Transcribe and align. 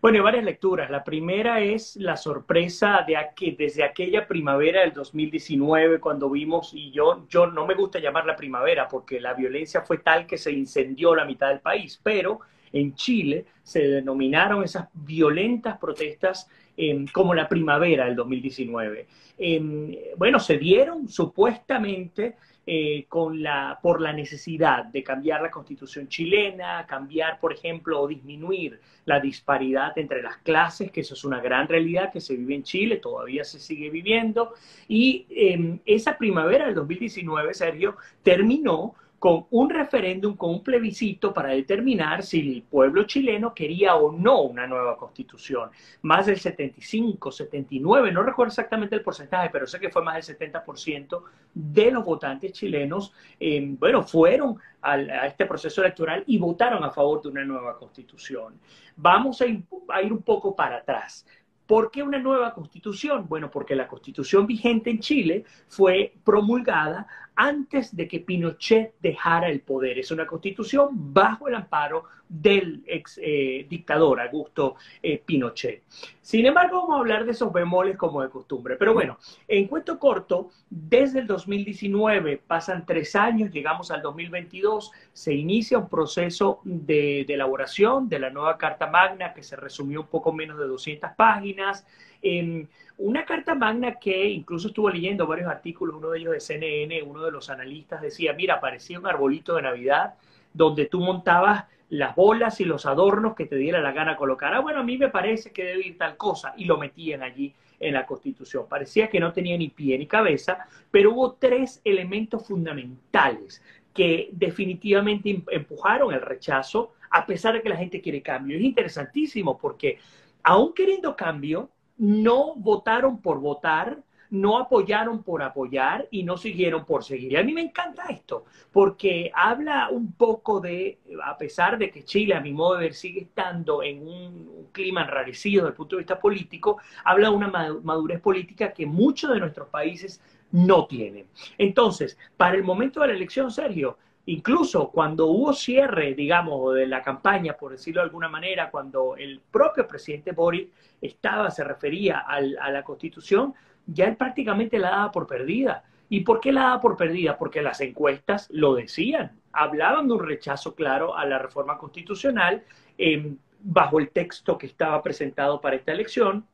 Bueno, 0.00 0.18
hay 0.18 0.22
varias 0.22 0.44
lecturas. 0.44 0.90
La 0.90 1.02
primera 1.02 1.60
es 1.60 1.96
la 1.96 2.16
sorpresa 2.16 3.04
de 3.04 3.16
que 3.34 3.56
desde 3.58 3.82
aquella 3.82 4.28
primavera 4.28 4.82
del 4.82 4.92
2019, 4.92 5.98
cuando 5.98 6.30
vimos, 6.30 6.72
y 6.72 6.92
yo, 6.92 7.26
yo 7.28 7.48
no 7.48 7.66
me 7.66 7.74
gusta 7.74 7.98
llamar 7.98 8.24
la 8.24 8.36
primavera 8.36 8.86
porque 8.86 9.20
la 9.20 9.34
violencia 9.34 9.80
fue 9.80 9.98
tal 9.98 10.24
que 10.24 10.38
se 10.38 10.52
incendió 10.52 11.16
la 11.16 11.24
mitad 11.24 11.48
del 11.48 11.58
país, 11.58 11.98
pero 12.00 12.38
en 12.72 12.94
Chile 12.94 13.46
se 13.64 13.88
denominaron 13.88 14.62
esas 14.62 14.88
violentas 14.92 15.78
protestas 15.78 16.48
eh, 16.76 17.04
como 17.12 17.34
la 17.34 17.48
primavera 17.48 18.04
del 18.04 18.14
2019. 18.14 19.08
Eh, 19.36 20.14
bueno, 20.16 20.38
se 20.38 20.58
dieron 20.58 21.08
supuestamente 21.08 22.36
eh, 22.70 23.06
con 23.08 23.42
la, 23.42 23.78
por 23.82 23.98
la 23.98 24.12
necesidad 24.12 24.84
de 24.84 25.02
cambiar 25.02 25.40
la 25.40 25.50
constitución 25.50 26.06
chilena, 26.06 26.84
cambiar, 26.86 27.40
por 27.40 27.54
ejemplo, 27.54 27.98
o 27.98 28.06
disminuir 28.06 28.78
la 29.06 29.20
disparidad 29.20 29.96
entre 29.96 30.22
las 30.22 30.36
clases, 30.36 30.90
que 30.90 31.00
eso 31.00 31.14
es 31.14 31.24
una 31.24 31.40
gran 31.40 31.66
realidad 31.66 32.12
que 32.12 32.20
se 32.20 32.36
vive 32.36 32.54
en 32.54 32.64
Chile, 32.64 32.96
todavía 32.96 33.42
se 33.42 33.58
sigue 33.58 33.88
viviendo. 33.88 34.52
Y 34.86 35.24
em, 35.30 35.78
esa 35.86 36.18
primavera 36.18 36.66
del 36.66 36.74
2019, 36.74 37.54
Sergio, 37.54 37.96
terminó 38.22 38.94
con 39.18 39.46
un 39.50 39.70
referéndum, 39.70 40.36
con 40.36 40.50
un 40.50 40.62
plebiscito 40.62 41.34
para 41.34 41.50
determinar 41.50 42.22
si 42.22 42.56
el 42.56 42.62
pueblo 42.62 43.04
chileno 43.04 43.52
quería 43.52 43.96
o 43.96 44.12
no 44.12 44.42
una 44.42 44.66
nueva 44.66 44.96
constitución. 44.96 45.70
Más 46.02 46.26
del 46.26 46.38
75, 46.38 47.32
79, 47.32 48.12
no 48.12 48.22
recuerdo 48.22 48.50
exactamente 48.50 48.94
el 48.94 49.02
porcentaje, 49.02 49.50
pero 49.50 49.66
sé 49.66 49.80
que 49.80 49.90
fue 49.90 50.04
más 50.04 50.26
del 50.26 50.36
70% 50.36 51.22
de 51.52 51.90
los 51.90 52.04
votantes 52.04 52.52
chilenos, 52.52 53.12
eh, 53.40 53.60
bueno, 53.78 54.02
fueron 54.02 54.56
a 54.80 55.26
este 55.26 55.44
proceso 55.44 55.80
electoral 55.82 56.22
y 56.26 56.38
votaron 56.38 56.84
a 56.84 56.90
favor 56.90 57.20
de 57.20 57.28
una 57.28 57.44
nueva 57.44 57.76
constitución. 57.76 58.54
Vamos 58.96 59.40
a 59.40 59.46
ir 59.46 60.12
un 60.12 60.22
poco 60.22 60.54
para 60.54 60.76
atrás. 60.76 61.26
¿Por 61.68 61.90
qué 61.90 62.02
una 62.02 62.18
nueva 62.18 62.54
constitución? 62.54 63.26
Bueno, 63.28 63.50
porque 63.50 63.76
la 63.76 63.86
constitución 63.86 64.46
vigente 64.46 64.88
en 64.88 65.00
Chile 65.00 65.44
fue 65.68 66.14
promulgada 66.24 67.06
antes 67.40 67.94
de 67.94 68.08
que 68.08 68.18
Pinochet 68.18 68.94
dejara 69.00 69.48
el 69.48 69.60
poder. 69.60 69.96
Es 69.96 70.10
una 70.10 70.26
constitución 70.26 70.88
bajo 70.92 71.46
el 71.46 71.54
amparo 71.54 72.02
del 72.28 72.82
ex 72.84 73.18
eh, 73.22 73.64
dictador 73.70 74.20
Augusto 74.20 74.74
eh, 75.00 75.22
Pinochet. 75.24 75.84
Sin 76.20 76.44
embargo, 76.46 76.80
vamos 76.80 76.96
a 76.96 76.98
hablar 76.98 77.24
de 77.24 77.30
esos 77.30 77.52
bemoles 77.52 77.96
como 77.96 78.22
de 78.22 78.28
costumbre. 78.28 78.74
Pero 78.74 78.92
bueno, 78.92 79.18
en 79.46 79.68
cuento 79.68 80.00
corto, 80.00 80.50
desde 80.68 81.20
el 81.20 81.28
2019 81.28 82.42
pasan 82.44 82.84
tres 82.84 83.14
años, 83.14 83.52
llegamos 83.52 83.92
al 83.92 84.02
2022, 84.02 84.90
se 85.12 85.32
inicia 85.32 85.78
un 85.78 85.88
proceso 85.88 86.60
de, 86.64 87.24
de 87.24 87.34
elaboración 87.34 88.08
de 88.08 88.18
la 88.18 88.30
nueva 88.30 88.58
Carta 88.58 88.88
Magna 88.88 89.32
que 89.32 89.44
se 89.44 89.54
resumió 89.54 90.00
un 90.00 90.08
poco 90.08 90.32
menos 90.32 90.58
de 90.58 90.66
200 90.66 91.12
páginas. 91.16 91.86
En 92.22 92.68
una 92.98 93.24
carta 93.24 93.54
magna 93.54 93.94
que 93.94 94.28
incluso 94.28 94.68
estuvo 94.68 94.90
leyendo 94.90 95.26
varios 95.26 95.48
artículos, 95.48 95.96
uno 95.96 96.10
de 96.10 96.18
ellos 96.18 96.32
de 96.32 96.40
CNN, 96.40 97.02
uno 97.02 97.24
de 97.24 97.30
los 97.30 97.48
analistas 97.48 98.02
decía, 98.02 98.32
mira, 98.32 98.60
parecía 98.60 98.98
un 98.98 99.06
arbolito 99.06 99.54
de 99.54 99.62
Navidad 99.62 100.14
donde 100.52 100.86
tú 100.86 101.00
montabas 101.00 101.66
las 101.90 102.14
bolas 102.14 102.60
y 102.60 102.64
los 102.64 102.86
adornos 102.86 103.34
que 103.34 103.46
te 103.46 103.56
diera 103.56 103.80
la 103.80 103.92
gana 103.92 104.16
colocar. 104.16 104.52
Ah, 104.52 104.60
bueno, 104.60 104.80
a 104.80 104.82
mí 104.82 104.98
me 104.98 105.08
parece 105.08 105.52
que 105.52 105.64
debe 105.64 105.86
ir 105.86 105.98
tal 105.98 106.16
cosa 106.16 106.54
y 106.56 106.64
lo 106.64 106.76
metían 106.76 107.22
allí 107.22 107.54
en 107.80 107.94
la 107.94 108.04
Constitución. 108.04 108.66
Parecía 108.68 109.08
que 109.08 109.20
no 109.20 109.32
tenía 109.32 109.56
ni 109.56 109.68
pie 109.68 109.96
ni 109.98 110.06
cabeza, 110.06 110.66
pero 110.90 111.12
hubo 111.12 111.32
tres 111.34 111.80
elementos 111.84 112.46
fundamentales 112.46 113.62
que 113.94 114.28
definitivamente 114.32 115.30
em-, 115.30 115.44
empujaron 115.50 116.12
el 116.12 116.20
rechazo, 116.20 116.94
a 117.10 117.24
pesar 117.24 117.54
de 117.54 117.62
que 117.62 117.68
la 117.68 117.76
gente 117.76 118.00
quiere 118.00 118.22
cambio. 118.22 118.56
Es 118.56 118.64
interesantísimo 118.64 119.58
porque, 119.58 119.98
aún 120.42 120.74
queriendo 120.74 121.16
cambio, 121.16 121.70
no 121.98 122.54
votaron 122.54 123.20
por 123.20 123.40
votar, 123.40 123.98
no 124.30 124.58
apoyaron 124.58 125.22
por 125.22 125.42
apoyar 125.42 126.06
y 126.10 126.22
no 126.22 126.36
siguieron 126.36 126.84
por 126.84 127.02
seguir. 127.04 127.32
Y 127.32 127.36
a 127.36 127.42
mí 127.42 127.52
me 127.52 127.62
encanta 127.62 128.04
esto, 128.10 128.44
porque 128.72 129.30
habla 129.34 129.88
un 129.90 130.12
poco 130.12 130.60
de, 130.60 130.98
a 131.24 131.36
pesar 131.36 131.78
de 131.78 131.90
que 131.90 132.04
Chile, 132.04 132.34
a 132.34 132.40
mi 132.40 132.52
modo 132.52 132.74
de 132.74 132.84
ver, 132.84 132.94
sigue 132.94 133.20
estando 133.22 133.82
en 133.82 134.06
un, 134.06 134.58
clima 134.72 135.02
enrarecido 135.02 135.64
desde 135.64 135.70
el 135.70 135.76
punto 135.76 135.96
de 135.96 136.00
vista 136.00 136.20
político, 136.20 136.78
habla 137.02 137.30
de 137.30 137.34
una 137.34 137.48
madurez 137.82 138.20
política 138.20 138.72
que 138.72 138.86
muchos 138.86 139.32
de 139.32 139.40
nuestros 139.40 139.68
países 139.68 140.20
no 140.52 140.86
tienen. 140.86 141.26
Entonces, 141.56 142.18
para 142.36 142.54
el 142.54 142.64
momento 142.64 143.00
de 143.00 143.08
la 143.08 143.14
elección, 143.14 143.50
Sergio, 143.50 143.96
Incluso 144.28 144.90
cuando 144.90 145.28
hubo 145.28 145.54
cierre, 145.54 146.12
digamos, 146.12 146.74
de 146.74 146.86
la 146.86 147.00
campaña, 147.00 147.54
por 147.54 147.72
decirlo 147.72 148.02
de 148.02 148.08
alguna 148.08 148.28
manera, 148.28 148.70
cuando 148.70 149.16
el 149.16 149.40
propio 149.50 149.88
presidente 149.88 150.32
Boric 150.32 150.68
estaba, 151.00 151.50
se 151.50 151.64
refería 151.64 152.18
a 152.18 152.70
la 152.70 152.82
constitución, 152.82 153.54
ya 153.86 154.04
él 154.04 154.16
prácticamente 154.16 154.78
la 154.78 154.90
daba 154.90 155.12
por 155.12 155.26
perdida. 155.26 155.82
¿Y 156.10 156.20
por 156.20 156.40
qué 156.40 156.52
la 156.52 156.64
daba 156.64 156.80
por 156.82 156.94
perdida? 156.94 157.38
Porque 157.38 157.62
las 157.62 157.80
encuestas 157.80 158.48
lo 158.50 158.74
decían, 158.74 159.40
hablaban 159.50 160.08
de 160.08 160.12
un 160.12 160.26
rechazo 160.26 160.74
claro 160.74 161.16
a 161.16 161.24
la 161.24 161.38
reforma 161.38 161.78
constitucional 161.78 162.62
em, 162.98 163.38
bajo 163.60 163.98
el 163.98 164.10
texto 164.10 164.58
que 164.58 164.66
estaba 164.66 165.02
presentado 165.02 165.58
para 165.58 165.76
esta 165.76 165.92
elección 165.92 166.46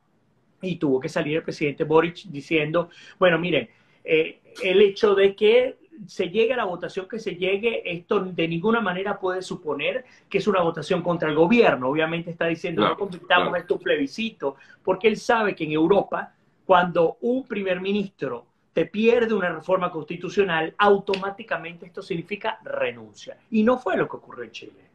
y 0.61 0.77
tuvo 0.77 1.01
que 1.01 1.09
salir 1.09 1.35
el 1.35 1.43
presidente 1.43 1.83
Boric 1.83 2.23
diciendo, 2.27 2.89
bueno, 3.19 3.37
miren, 3.37 3.69
eh, 4.05 4.39
el 4.63 4.81
hecho 4.81 5.13
de 5.13 5.35
que 5.35 5.75
se 6.07 6.29
llegue 6.29 6.53
a 6.53 6.57
la 6.57 6.65
votación 6.65 7.07
que 7.07 7.19
se 7.19 7.35
llegue, 7.35 7.81
esto 7.85 8.19
de 8.19 8.47
ninguna 8.47 8.81
manera 8.81 9.19
puede 9.19 9.41
suponer 9.41 10.05
que 10.29 10.39
es 10.39 10.47
una 10.47 10.61
votación 10.61 11.01
contra 11.01 11.29
el 11.29 11.35
gobierno. 11.35 11.89
Obviamente 11.89 12.31
está 12.31 12.47
diciendo, 12.47 12.87
no 12.87 12.97
convirtamos 12.97 13.57
esto 13.57 13.75
en 13.75 13.79
plebiscito, 13.81 14.55
porque 14.83 15.07
él 15.07 15.17
sabe 15.17 15.55
que 15.55 15.63
en 15.63 15.71
Europa, 15.71 16.33
cuando 16.65 17.17
un 17.21 17.47
primer 17.47 17.81
ministro 17.81 18.45
te 18.73 18.85
pierde 18.85 19.33
una 19.33 19.53
reforma 19.53 19.89
constitucional, 19.89 20.75
automáticamente 20.77 21.85
esto 21.85 22.01
significa 22.01 22.59
renuncia. 22.63 23.37
Y 23.51 23.63
no 23.63 23.77
fue 23.77 23.95
lo 23.95 24.07
que 24.07 24.17
ocurrió 24.17 24.43
en 24.43 24.51
Chile. 24.51 24.89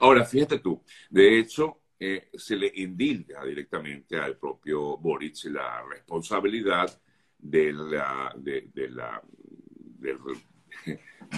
Ahora, 0.00 0.24
fíjate 0.24 0.58
tú, 0.58 0.80
de 1.10 1.38
hecho, 1.38 1.78
eh, 2.00 2.28
se 2.34 2.56
le 2.56 2.72
indilga 2.74 3.44
directamente 3.44 4.18
al 4.18 4.36
propio 4.36 4.96
Boric 4.96 5.44
la 5.44 5.82
responsabilidad 5.88 6.88
de 7.38 7.72
la, 7.72 8.32
de 8.36 8.88
la 8.88 9.22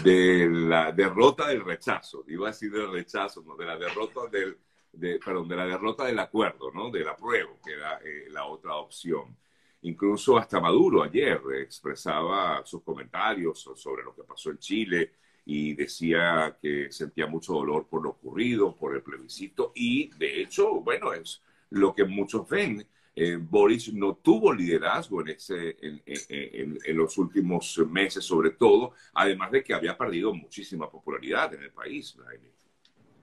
de 0.03 0.49
la 0.51 0.93
derrota 0.93 1.49
del 1.49 1.65
rechazo, 1.65 2.25
iba 2.29 2.49
a 2.49 2.51
decir 2.51 2.71
del 2.73 2.91
rechazo, 2.91 3.43
no, 3.47 3.57
de 3.57 3.65
la 3.65 3.77
derrota 3.77 4.27
del, 4.31 4.57
de, 4.93 5.19
perdón, 5.19 5.49
de 5.49 5.57
la 5.57 5.67
derrota 5.67 6.05
del 6.05 6.19
acuerdo, 6.19 6.71
¿no? 6.73 6.91
Del 6.91 7.09
apruebo, 7.09 7.59
que 7.65 7.73
era 7.73 8.01
eh, 8.05 8.27
la 8.31 8.47
otra 8.47 8.75
opción. 8.77 9.37
Incluso 9.83 10.37
hasta 10.37 10.61
Maduro 10.61 11.03
ayer 11.03 11.41
expresaba 11.61 12.65
sus 12.65 12.83
comentarios 12.83 13.61
sobre 13.77 14.03
lo 14.03 14.15
que 14.15 14.25
pasó 14.25 14.51
en 14.51 14.59
Chile 14.59 15.13
y 15.45 15.75
decía 15.75 16.59
que 16.61 16.91
sentía 16.91 17.27
mucho 17.27 17.53
dolor 17.55 17.87
por 17.87 18.03
lo 18.03 18.11
ocurrido, 18.11 18.75
por 18.75 18.95
el 18.97 19.03
plebiscito 19.03 19.73
y 19.75 20.11
de 20.17 20.43
hecho, 20.43 20.81
bueno, 20.81 21.13
es 21.13 21.41
lo 21.71 21.95
que 21.95 22.05
muchos 22.05 22.49
ven 22.49 22.85
eh, 23.19 23.39
Boris 23.41 23.95
no 23.95 24.17
tuvo 24.17 24.53
liderazgo 24.53 25.23
en, 25.23 25.29
ese, 25.29 25.75
en, 25.81 26.97
los 26.97 27.17
últimos 27.17 27.79
meses, 27.89 28.23
sobre 28.23 28.51
todo, 28.51 28.93
además 29.15 29.51
de 29.53 29.65
que 29.65 29.73
había 29.73 29.97
perdido 29.97 30.35
muchísima 30.35 30.91
popularidad 30.91 31.55
en 31.55 31.63
el 31.63 31.71
país. 31.71 32.15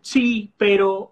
Sí, 0.01 0.51
pero 0.57 1.11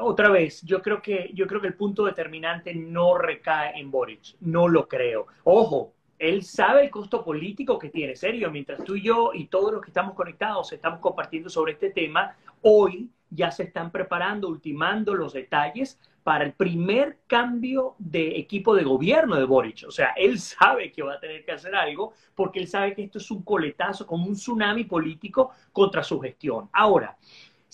otra 0.00 0.28
vez, 0.28 0.60
yo 0.62 0.82
creo 0.82 1.00
que 1.00 1.30
yo 1.34 1.46
creo 1.46 1.60
que 1.60 1.68
el 1.68 1.74
punto 1.74 2.04
determinante 2.04 2.74
no 2.74 3.16
recae 3.16 3.78
en 3.78 3.92
Boric, 3.92 4.34
no 4.40 4.66
lo 4.66 4.88
creo. 4.88 5.28
Ojo, 5.44 5.94
él 6.18 6.42
sabe 6.42 6.82
el 6.82 6.90
costo 6.90 7.24
político 7.24 7.78
que 7.78 7.90
tiene, 7.90 8.16
serio, 8.16 8.50
mientras 8.50 8.82
tú 8.82 8.96
y 8.96 9.02
yo 9.02 9.30
y 9.34 9.46
todos 9.46 9.72
los 9.72 9.80
que 9.80 9.90
estamos 9.90 10.14
conectados 10.14 10.72
estamos 10.72 10.98
compartiendo 10.98 11.48
sobre 11.48 11.74
este 11.74 11.90
tema, 11.90 12.36
hoy 12.62 13.08
ya 13.30 13.52
se 13.52 13.62
están 13.62 13.92
preparando, 13.92 14.48
ultimando 14.48 15.14
los 15.14 15.32
detalles 15.32 16.00
para 16.26 16.44
el 16.44 16.54
primer 16.54 17.20
cambio 17.28 17.94
de 18.00 18.36
equipo 18.36 18.74
de 18.74 18.82
gobierno 18.82 19.36
de 19.36 19.44
Boric. 19.44 19.84
O 19.86 19.92
sea, 19.92 20.08
él 20.16 20.40
sabe 20.40 20.90
que 20.90 21.04
va 21.04 21.14
a 21.14 21.20
tener 21.20 21.44
que 21.44 21.52
hacer 21.52 21.72
algo 21.72 22.14
porque 22.34 22.58
él 22.58 22.66
sabe 22.66 22.96
que 22.96 23.04
esto 23.04 23.18
es 23.18 23.30
un 23.30 23.44
coletazo, 23.44 24.08
como 24.08 24.26
un 24.26 24.34
tsunami 24.34 24.82
político 24.82 25.52
contra 25.70 26.02
su 26.02 26.18
gestión. 26.18 26.68
Ahora, 26.72 27.16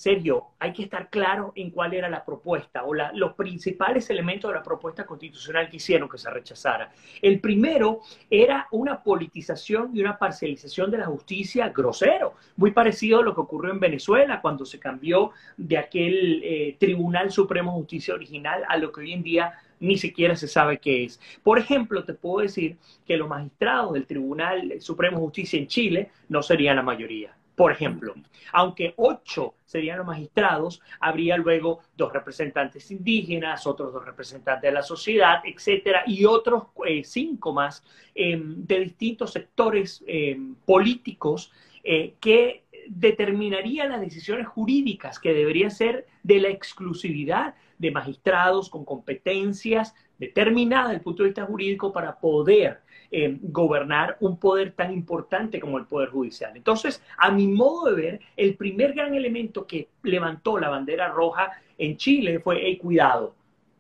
Sergio, 0.03 0.47
hay 0.59 0.73
que 0.73 0.83
estar 0.83 1.09
claro 1.09 1.53
en 1.55 1.71
cuál 1.71 1.95
era 1.95 2.11
la 2.11 2.25
propuesta 2.25 2.83
o 2.83 2.93
los 2.93 3.35
principales 3.35 4.11
elementos 4.11 4.51
de 4.51 4.57
la 4.57 4.63
propuesta 4.65 5.07
constitucional 5.07 5.71
que 5.71 5.77
hicieron 5.77 6.09
que 6.09 6.19
se 6.19 6.29
rechazara. 6.29 6.91
El 7.21 7.39
primero 7.39 8.01
era 8.29 8.67
una 8.73 9.01
politización 9.01 9.93
y 9.95 10.01
una 10.01 10.19
parcialización 10.19 10.91
de 10.91 10.99
la 10.99 11.07
justicia 11.07 11.69
grosero, 11.69 12.35
muy 12.57 12.73
parecido 12.73 13.21
a 13.21 13.23
lo 13.23 13.33
que 13.33 13.43
ocurrió 13.43 13.71
en 13.71 13.79
Venezuela 13.79 14.41
cuando 14.41 14.67
se 14.67 14.81
cambió 14.81 15.31
de 15.57 15.79
aquel 15.79 16.43
eh, 16.43 16.77
Tribunal 16.81 17.31
Supremo 17.31 17.71
Justicia 17.71 18.13
original 18.13 18.65
a 18.69 18.79
lo 18.79 18.91
que 18.91 19.03
hoy 19.03 19.13
en 19.13 19.23
día 19.23 19.53
ni 19.79 19.97
siquiera 19.99 20.35
se 20.35 20.49
sabe 20.49 20.79
qué 20.79 21.05
es. 21.05 21.21
Por 21.45 21.61
ejemplo, 21.61 22.03
te 22.03 22.15
puedo 22.15 22.43
decir 22.43 22.77
que 23.07 23.17
los 23.17 23.29
magistrados 23.29 23.93
del 23.93 24.07
Tribunal 24.07 24.81
Supremo 24.81 25.21
Justicia 25.21 25.61
en 25.61 25.69
Chile 25.69 26.11
no 26.29 26.43
serían 26.43 26.75
la 26.75 26.83
mayoría 26.83 27.37
Por 27.55 27.71
ejemplo, 27.71 28.15
aunque 28.53 28.95
ocho 28.97 29.55
serían 29.65 29.99
los 29.99 30.07
magistrados, 30.07 30.81
habría 31.01 31.37
luego 31.37 31.81
dos 31.97 32.13
representantes 32.13 32.91
indígenas, 32.91 33.67
otros 33.67 33.93
dos 33.93 34.05
representantes 34.05 34.63
de 34.63 34.73
la 34.73 34.83
sociedad, 34.83 35.43
etcétera, 35.45 36.03
y 36.07 36.25
otros 36.25 36.65
eh, 36.87 37.05
cinco 37.05 37.53
más 37.53 37.85
em, 38.15 38.65
de 38.65 38.81
distintos 38.81 39.33
sectores 39.33 40.03
em, 40.07 40.55
políticos 40.65 41.53
eh, 41.85 42.15
que 42.21 42.65
determinarían 42.89 43.91
las 43.91 44.01
decisiones 44.01 44.47
jurídicas 44.47 45.19
que 45.19 45.35
deberían 45.35 45.71
ser 45.71 46.07
de 46.23 46.41
la 46.41 46.49
exclusividad 46.49 47.55
de 47.79 47.91
magistrados 47.91 48.71
con 48.71 48.85
competencias 48.85 49.95
determinadas 50.19 50.89
desde 50.89 50.99
el 50.99 51.03
punto 51.03 51.23
de 51.23 51.31
vista 51.31 51.47
jurídico 51.47 51.93
para 51.93 52.19
poder 52.19 52.81
eh, 53.15 53.37
gobernar 53.43 54.17
un 54.21 54.39
poder 54.39 54.73
tan 54.73 54.91
importante 54.91 55.61
como 55.61 55.77
el 55.77 55.85
Poder 55.85 56.09
Judicial. 56.09 56.53
Entonces, 56.57 57.03
a 57.19 57.31
mi 57.31 57.47
modo 57.47 57.91
de 57.91 58.01
ver, 58.01 58.21
el 58.39 58.55
primer 58.55 58.95
gran 58.95 59.15
elemento 59.15 59.67
que 59.67 59.89
levantó 60.03 60.59
la 60.59 60.71
bandera 60.71 61.09
roja 61.09 61.51
en 61.77 61.99
Chile 61.99 62.41
fue, 62.41 62.67
el 62.67 62.79
cuidado, 62.79 63.35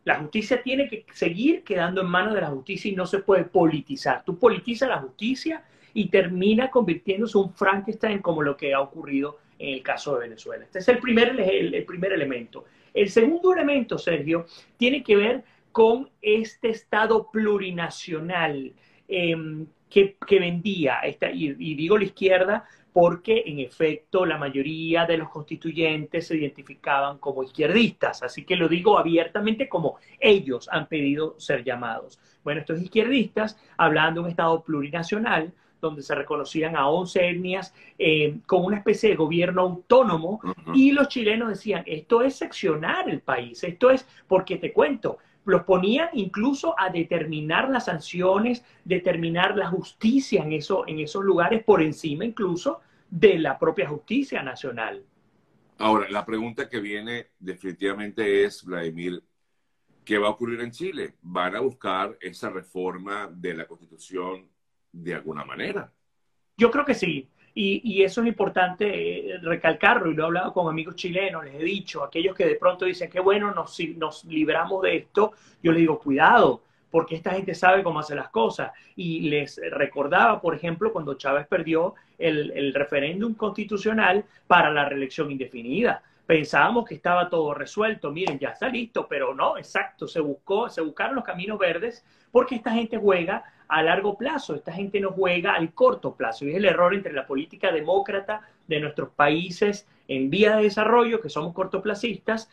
la 0.05 0.17
justicia 0.17 0.63
tiene 0.63 0.87
que 0.87 1.07
seguir 1.15 1.65
quedando 1.65 2.03
en 2.03 2.09
manos 2.09 2.35
de 2.35 2.43
la 2.43 2.49
justicia 2.49 2.91
y 2.91 2.95
no 2.95 3.07
se 3.07 3.21
puede 3.21 3.45
politizar. 3.45 4.23
Tú 4.23 4.39
politizas 4.39 4.91
la 4.91 4.99
justicia 4.99 5.65
y 5.95 6.11
termina 6.11 6.71
convirtiéndose 6.71 7.39
un 7.39 7.55
Frankenstein 7.55 8.19
como 8.19 8.43
lo 8.43 8.55
que 8.55 8.75
ha 8.75 8.81
ocurrido 8.81 9.39
en 9.59 9.75
el 9.75 9.83
caso 9.83 10.13
de 10.13 10.29
Venezuela. 10.29 10.65
Este 10.65 10.81
es 10.81 10.89
el 10.89 10.99
primer, 10.99 11.41
el 11.41 11.85
primer 11.87 12.13
elemento. 12.13 12.67
El 12.93 13.09
segundo 13.09 13.55
elemento, 13.55 13.97
Sergio, 13.97 14.45
tiene 14.77 15.03
que 15.03 15.17
ver 15.17 15.45
con 15.73 16.11
este 16.21 16.69
Estado 16.69 17.31
plurinacional 17.33 18.75
em, 19.13 19.67
que, 19.89 20.17
vendía, 20.31 21.01
esta, 21.01 21.31
y, 21.31 21.53
digo 21.75 21.99
la 21.99 22.05
izquierda 22.05 22.65
porque 22.93 23.43
en 23.47 23.59
efecto 23.59 24.27
la 24.27 24.39
mayoría 24.39 25.07
de 25.07 25.17
los 25.19 25.29
constituyentes 25.31 26.27
se 26.27 26.37
identificaban 26.37 27.19
como 27.19 27.43
izquierdistas, 27.43 28.23
así 28.23 28.45
que 28.45 28.57
lo 28.57 28.69
digo 28.69 28.99
abiertamente 28.99 29.69
como 29.69 29.97
ellos 30.21 30.69
han 30.71 30.87
pedido 30.87 31.39
ser 31.39 31.65
llamados. 31.65 32.19
Bueno, 32.45 32.61
estos 32.61 32.81
izquierdistas 32.81 33.59
hablan 33.77 34.15
de 34.15 34.21
un 34.21 34.29
Estado 34.29 34.63
plurinacional 34.63 35.53
donde 35.83 36.03
se 36.03 36.15
reconocían 36.15 36.77
a 36.77 36.89
11 36.89 37.29
etnias 37.29 37.75
eh, 37.99 38.39
con 38.47 38.65
una 38.65 38.79
especie 38.79 39.11
de 39.11 39.17
gobierno 39.17 39.63
autónomo 39.63 40.41
y 40.75 40.93
los 40.93 41.09
chilenos 41.09 41.49
decían, 41.49 41.83
esto 41.87 42.23
es 42.23 42.37
seccionar 42.37 43.11
el 43.11 43.21
país, 43.21 43.63
esto 43.65 43.91
es, 43.91 44.07
porque 44.29 44.57
te 44.57 44.73
cuento, 44.73 45.19
los 45.45 45.65
ponían 45.65 46.09
incluso 46.13 46.75
a 46.79 46.91
determinar 46.91 47.69
las 47.69 47.87
sanciones, 47.87 48.65
determinar 48.85 49.57
la 49.57 49.69
justicia 49.69 50.43
en, 50.43 50.53
eso, 50.53 50.87
en 50.87 51.01
esos 51.01 51.25
lugares 51.25 51.65
por 51.65 51.83
encima 51.83 52.25
incluso 52.25 52.81
de 53.11 53.39
la 53.39 53.59
propia 53.59 53.89
justicia 53.89 54.43
nacional. 54.43 55.05
Ahora, 55.79 56.09
la 56.09 56.25
pregunta 56.25 56.69
que 56.69 56.81
viene 56.81 57.29
definitivamente 57.39 58.45
es, 58.45 58.65
Vladimir, 58.65 59.23
¿qué 60.05 60.19
va 60.19 60.29
a 60.29 60.31
ocurrir 60.31 60.61
en 60.61 60.71
Chile? 60.71 61.15
¿Van 61.23 61.57
a 61.57 61.61
buscar 61.61 62.17
esa 62.21 62.51
reforma 62.51 63.29
de 63.33 63.55
la 63.55 63.67
constitución 63.67 64.49
de 64.93 65.15
alguna 65.15 65.45
manera. 65.45 65.91
Yo 66.57 66.71
creo 66.71 66.85
que 66.85 66.95
sí. 66.95 67.29
Y, 67.55 68.03
eso 68.03 68.23
es 68.23 68.29
importante 68.29 69.35
eh, 69.35 69.39
recalcarlo, 69.39 70.11
y 70.11 70.15
lo 70.15 70.23
he 70.23 70.27
hablado 70.27 70.53
con 70.55 70.69
amigos 70.69 70.97
chilenos, 70.97 71.45
les 71.45 71.55
he 71.55 71.65
dicho, 71.65 72.03
aquellos 72.03 72.35
que 72.35 72.47
de 72.47 72.55
pronto 72.55 72.87
dicen 72.87 73.11
que 73.11 73.21
bueno, 73.21 73.53
nos, 73.53 73.79
nos 73.97 74.25
libramos 74.25 74.83
de 74.83 74.97
esto, 74.97 75.33
yo 75.63 75.73
les 75.73 75.81
digo, 75.81 75.99
cuidado, 75.99 76.63
porque 76.91 77.15
esta 77.15 77.31
gente 77.33 77.55
sabe 77.55 77.83
cómo 77.83 78.01
hacer 78.01 78.17
las 78.17 78.29
cosas. 78.29 78.73
Y 78.97 79.29
les 79.29 79.61
recordaba, 79.71 80.41
por 80.41 80.55
ejemplo, 80.55 80.93
cuando 80.93 81.15
Chávez 81.15 81.47
perdió 81.47 81.95
el, 82.19 82.51
el 82.53 82.75
referéndum 82.75 83.35
constitucional 83.35 84.25
para 84.47 84.71
la 84.71 84.89
reelección 84.89 85.31
indefinida 85.31 86.03
pensábamos 86.27 86.87
que 86.87 86.95
estaba 86.95 87.29
todo 87.29 87.53
resuelto, 87.53 88.11
miren, 88.11 88.39
ya 88.39 88.51
está 88.51 88.69
listo, 88.69 89.07
pero 89.09 89.35
no, 89.35 89.59
exacto, 89.59 90.07
se 90.07 90.21
buscó, 90.21 90.69
se 90.69 90.81
buscaron 90.81 91.17
los 91.17 91.25
caminos 91.25 91.59
verdes 91.59 92.05
porque 92.31 92.55
esta 92.55 92.73
gente 92.73 92.97
juega 92.97 93.45
a 93.73 93.83
largo 93.83 94.19
plazo, 94.19 94.55
esta 94.55 94.71
gente 94.71 95.01
no 95.01 95.13
juega 95.13 95.55
al 95.55 95.73
corto 95.73 96.15
plazo, 96.15 96.45
y 96.45 96.51
es 96.51 96.57
el 96.57 96.67
error 96.67 96.93
entre 96.93 97.15
la 97.15 97.27
política 97.27 97.73
demócrata 97.73 98.43
de 98.69 98.81
nuestros 98.81 99.09
países 99.09 99.89
en 100.09 100.29
vía 100.29 100.57
de 100.57 100.65
desarrollo, 100.65 101.23
que 101.23 101.31
somos 101.31 101.55
cortoplacistas, 101.55 102.51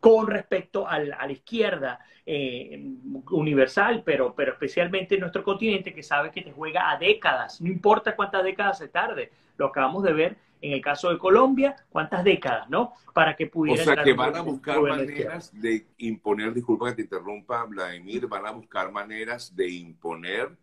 con 0.00 0.26
respecto 0.26 0.88
a 0.88 0.98
la, 0.98 1.30
izquierda 1.30 2.00
eh, 2.24 2.94
universal, 3.30 4.02
pero, 4.04 4.34
pero 4.34 4.52
especialmente 4.52 5.14
en 5.14 5.20
nuestro 5.20 5.42
continente 5.42 5.94
que 5.94 6.02
sabe 6.02 6.30
que 6.30 6.42
te 6.42 6.52
juega 6.52 6.90
a 6.90 6.98
décadas, 6.98 7.60
no 7.60 7.68
importa 7.68 8.16
cuántas 8.16 8.44
décadas 8.44 8.78
se 8.78 8.88
tarde, 8.88 9.30
lo 9.56 9.66
acabamos 9.66 10.02
de 10.02 10.12
ver 10.12 10.36
en 10.60 10.72
el 10.72 10.80
caso 10.80 11.10
de 11.10 11.18
Colombia, 11.18 11.76
cuántas 11.90 12.24
décadas, 12.24 12.68
¿no? 12.68 12.94
Para 13.12 13.36
que 13.36 13.46
pudiera... 13.46 13.80
O 13.80 13.84
sea, 13.84 14.02
que 14.02 14.12
van 14.12 14.36
a 14.36 14.40
buscar 14.40 14.80
maneras 14.80 15.52
de 15.52 15.86
imponer, 15.98 16.52
disculpa 16.54 16.90
que 16.90 16.96
te 16.96 17.02
interrumpa, 17.02 17.64
Vladimir, 17.64 18.26
van 18.26 18.46
a 18.46 18.50
buscar 18.52 18.90
maneras 18.90 19.54
de 19.54 19.68
imponer 19.68 20.56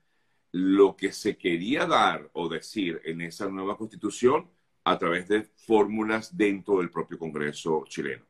lo 0.52 0.96
que 0.96 1.12
se 1.12 1.38
quería 1.38 1.86
dar 1.86 2.30
o 2.34 2.48
decir 2.50 3.02
en 3.06 3.22
esa 3.22 3.48
nueva 3.50 3.78
constitución 3.78 4.50
a 4.84 4.98
través 4.98 5.28
de 5.28 5.44
fórmulas 5.44 6.36
dentro 6.36 6.80
del 6.80 6.90
propio 6.90 7.18
Congreso 7.18 7.84
chileno. 7.88 8.26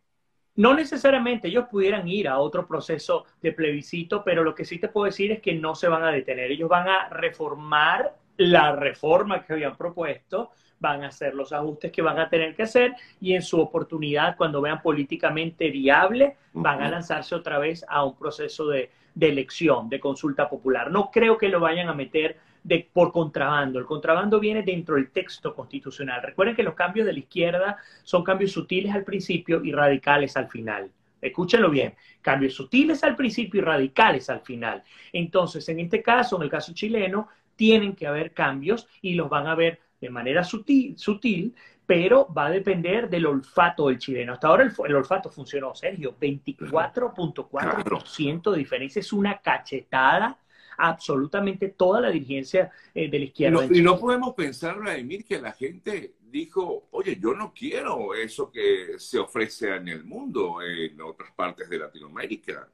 No 0.55 0.73
necesariamente 0.75 1.47
ellos 1.47 1.65
pudieran 1.69 2.07
ir 2.07 2.27
a 2.27 2.37
otro 2.37 2.67
proceso 2.67 3.25
de 3.41 3.53
plebiscito, 3.53 4.23
pero 4.23 4.43
lo 4.43 4.53
que 4.53 4.65
sí 4.65 4.77
te 4.77 4.87
puedo 4.87 5.05
decir 5.05 5.31
es 5.31 5.41
que 5.41 5.53
no 5.53 5.73
se 5.73 5.87
van 5.87 6.03
a 6.03 6.11
detener. 6.11 6.51
Ellos 6.51 6.69
van 6.69 6.87
a 6.87 7.09
reformar 7.09 8.15
la 8.37 8.75
reforma 8.75 9.43
que 9.43 9.53
habían 9.53 9.75
propuesto, 9.75 10.51
van 10.79 11.03
a 11.03 11.07
hacer 11.07 11.33
los 11.33 11.53
ajustes 11.53 11.91
que 11.91 12.01
van 12.01 12.19
a 12.19 12.29
tener 12.29 12.55
que 12.55 12.63
hacer 12.63 12.93
y 13.21 13.33
en 13.33 13.41
su 13.41 13.59
oportunidad, 13.59 14.35
cuando 14.35 14.61
vean 14.61 14.81
políticamente 14.81 15.69
viable, 15.69 16.37
van 16.53 16.81
a 16.81 16.89
lanzarse 16.89 17.33
otra 17.35 17.57
vez 17.57 17.85
a 17.87 18.03
un 18.03 18.17
proceso 18.17 18.67
de, 18.67 18.89
elección, 19.19 19.89
de 19.89 19.99
consulta 19.99 20.49
popular. 20.49 20.91
No 20.91 21.09
creo 21.09 21.37
que 21.37 21.49
lo 21.49 21.59
vayan 21.59 21.87
a 21.87 21.93
meter 21.93 22.37
de, 22.63 22.89
por 22.91 23.11
contrabando. 23.11 23.79
El 23.79 23.85
contrabando 23.85 24.39
viene 24.39 24.63
dentro 24.63 24.95
del 24.95 25.11
texto 25.11 25.53
constitucional. 25.53 26.21
Recuerden 26.21 26.55
que 26.55 26.63
los 26.63 26.75
cambios 26.75 27.05
de 27.05 27.13
la 27.13 27.19
izquierda 27.19 27.77
son 28.03 28.23
cambios 28.23 28.51
sutiles 28.51 28.93
al 28.93 29.03
principio 29.03 29.63
y 29.63 29.71
radicales 29.71 30.35
al 30.37 30.49
final. 30.49 30.89
Escúchenlo 31.21 31.69
bien, 31.69 31.95
cambios 32.21 32.53
sutiles 32.53 33.03
al 33.03 33.15
principio 33.15 33.61
y 33.61 33.63
radicales 33.63 34.29
al 34.29 34.41
final. 34.41 34.83
Entonces, 35.11 35.67
en 35.69 35.79
este 35.79 36.01
caso, 36.01 36.35
en 36.35 36.43
el 36.43 36.49
caso 36.49 36.73
chileno, 36.73 37.29
tienen 37.55 37.95
que 37.95 38.07
haber 38.07 38.33
cambios 38.33 38.87
y 39.01 39.13
los 39.13 39.29
van 39.29 39.47
a 39.47 39.55
ver 39.55 39.79
de 40.01 40.09
manera 40.09 40.43
sutil, 40.43 40.97
sutil 40.97 41.55
pero 41.85 42.27
va 42.33 42.47
a 42.47 42.49
depender 42.49 43.09
del 43.09 43.25
olfato 43.25 43.87
del 43.87 43.99
chileno. 43.99 44.33
Hasta 44.33 44.47
ahora 44.47 44.63
el, 44.63 44.95
olfato 44.95 45.29
funcionó, 45.29 45.75
Sergio, 45.75 46.15
24.4% 46.19 48.51
de 48.51 48.57
diferencia, 48.57 48.99
es 48.99 49.11
una 49.11 49.39
cachetada 49.39 50.37
absolutamente 50.77 51.69
toda 51.69 52.01
la 52.01 52.09
dirigencia 52.09 52.71
eh, 52.93 53.09
de 53.09 53.19
la 53.19 53.25
izquierda. 53.25 53.67
y 53.71 53.81
no 53.81 53.99
podemos 53.99 54.33
pensar, 54.33 54.79
Vladimir, 54.79 55.25
que 55.25 55.39
la 55.39 55.51
gente 55.51 56.13
dijo, 56.33 56.87
oye, 56.91 57.19
yo 57.21 57.33
no 57.33 57.53
quiero 57.53 58.13
eso 58.15 58.51
que 58.51 58.97
se 58.97 59.19
ofrece 59.19 59.75
en 59.75 59.87
el 59.87 60.03
mundo, 60.03 60.61
en 60.61 60.99
otras 61.01 61.31
partes 61.31 61.69
de 61.69 61.77
Latinoamérica. 61.77 62.67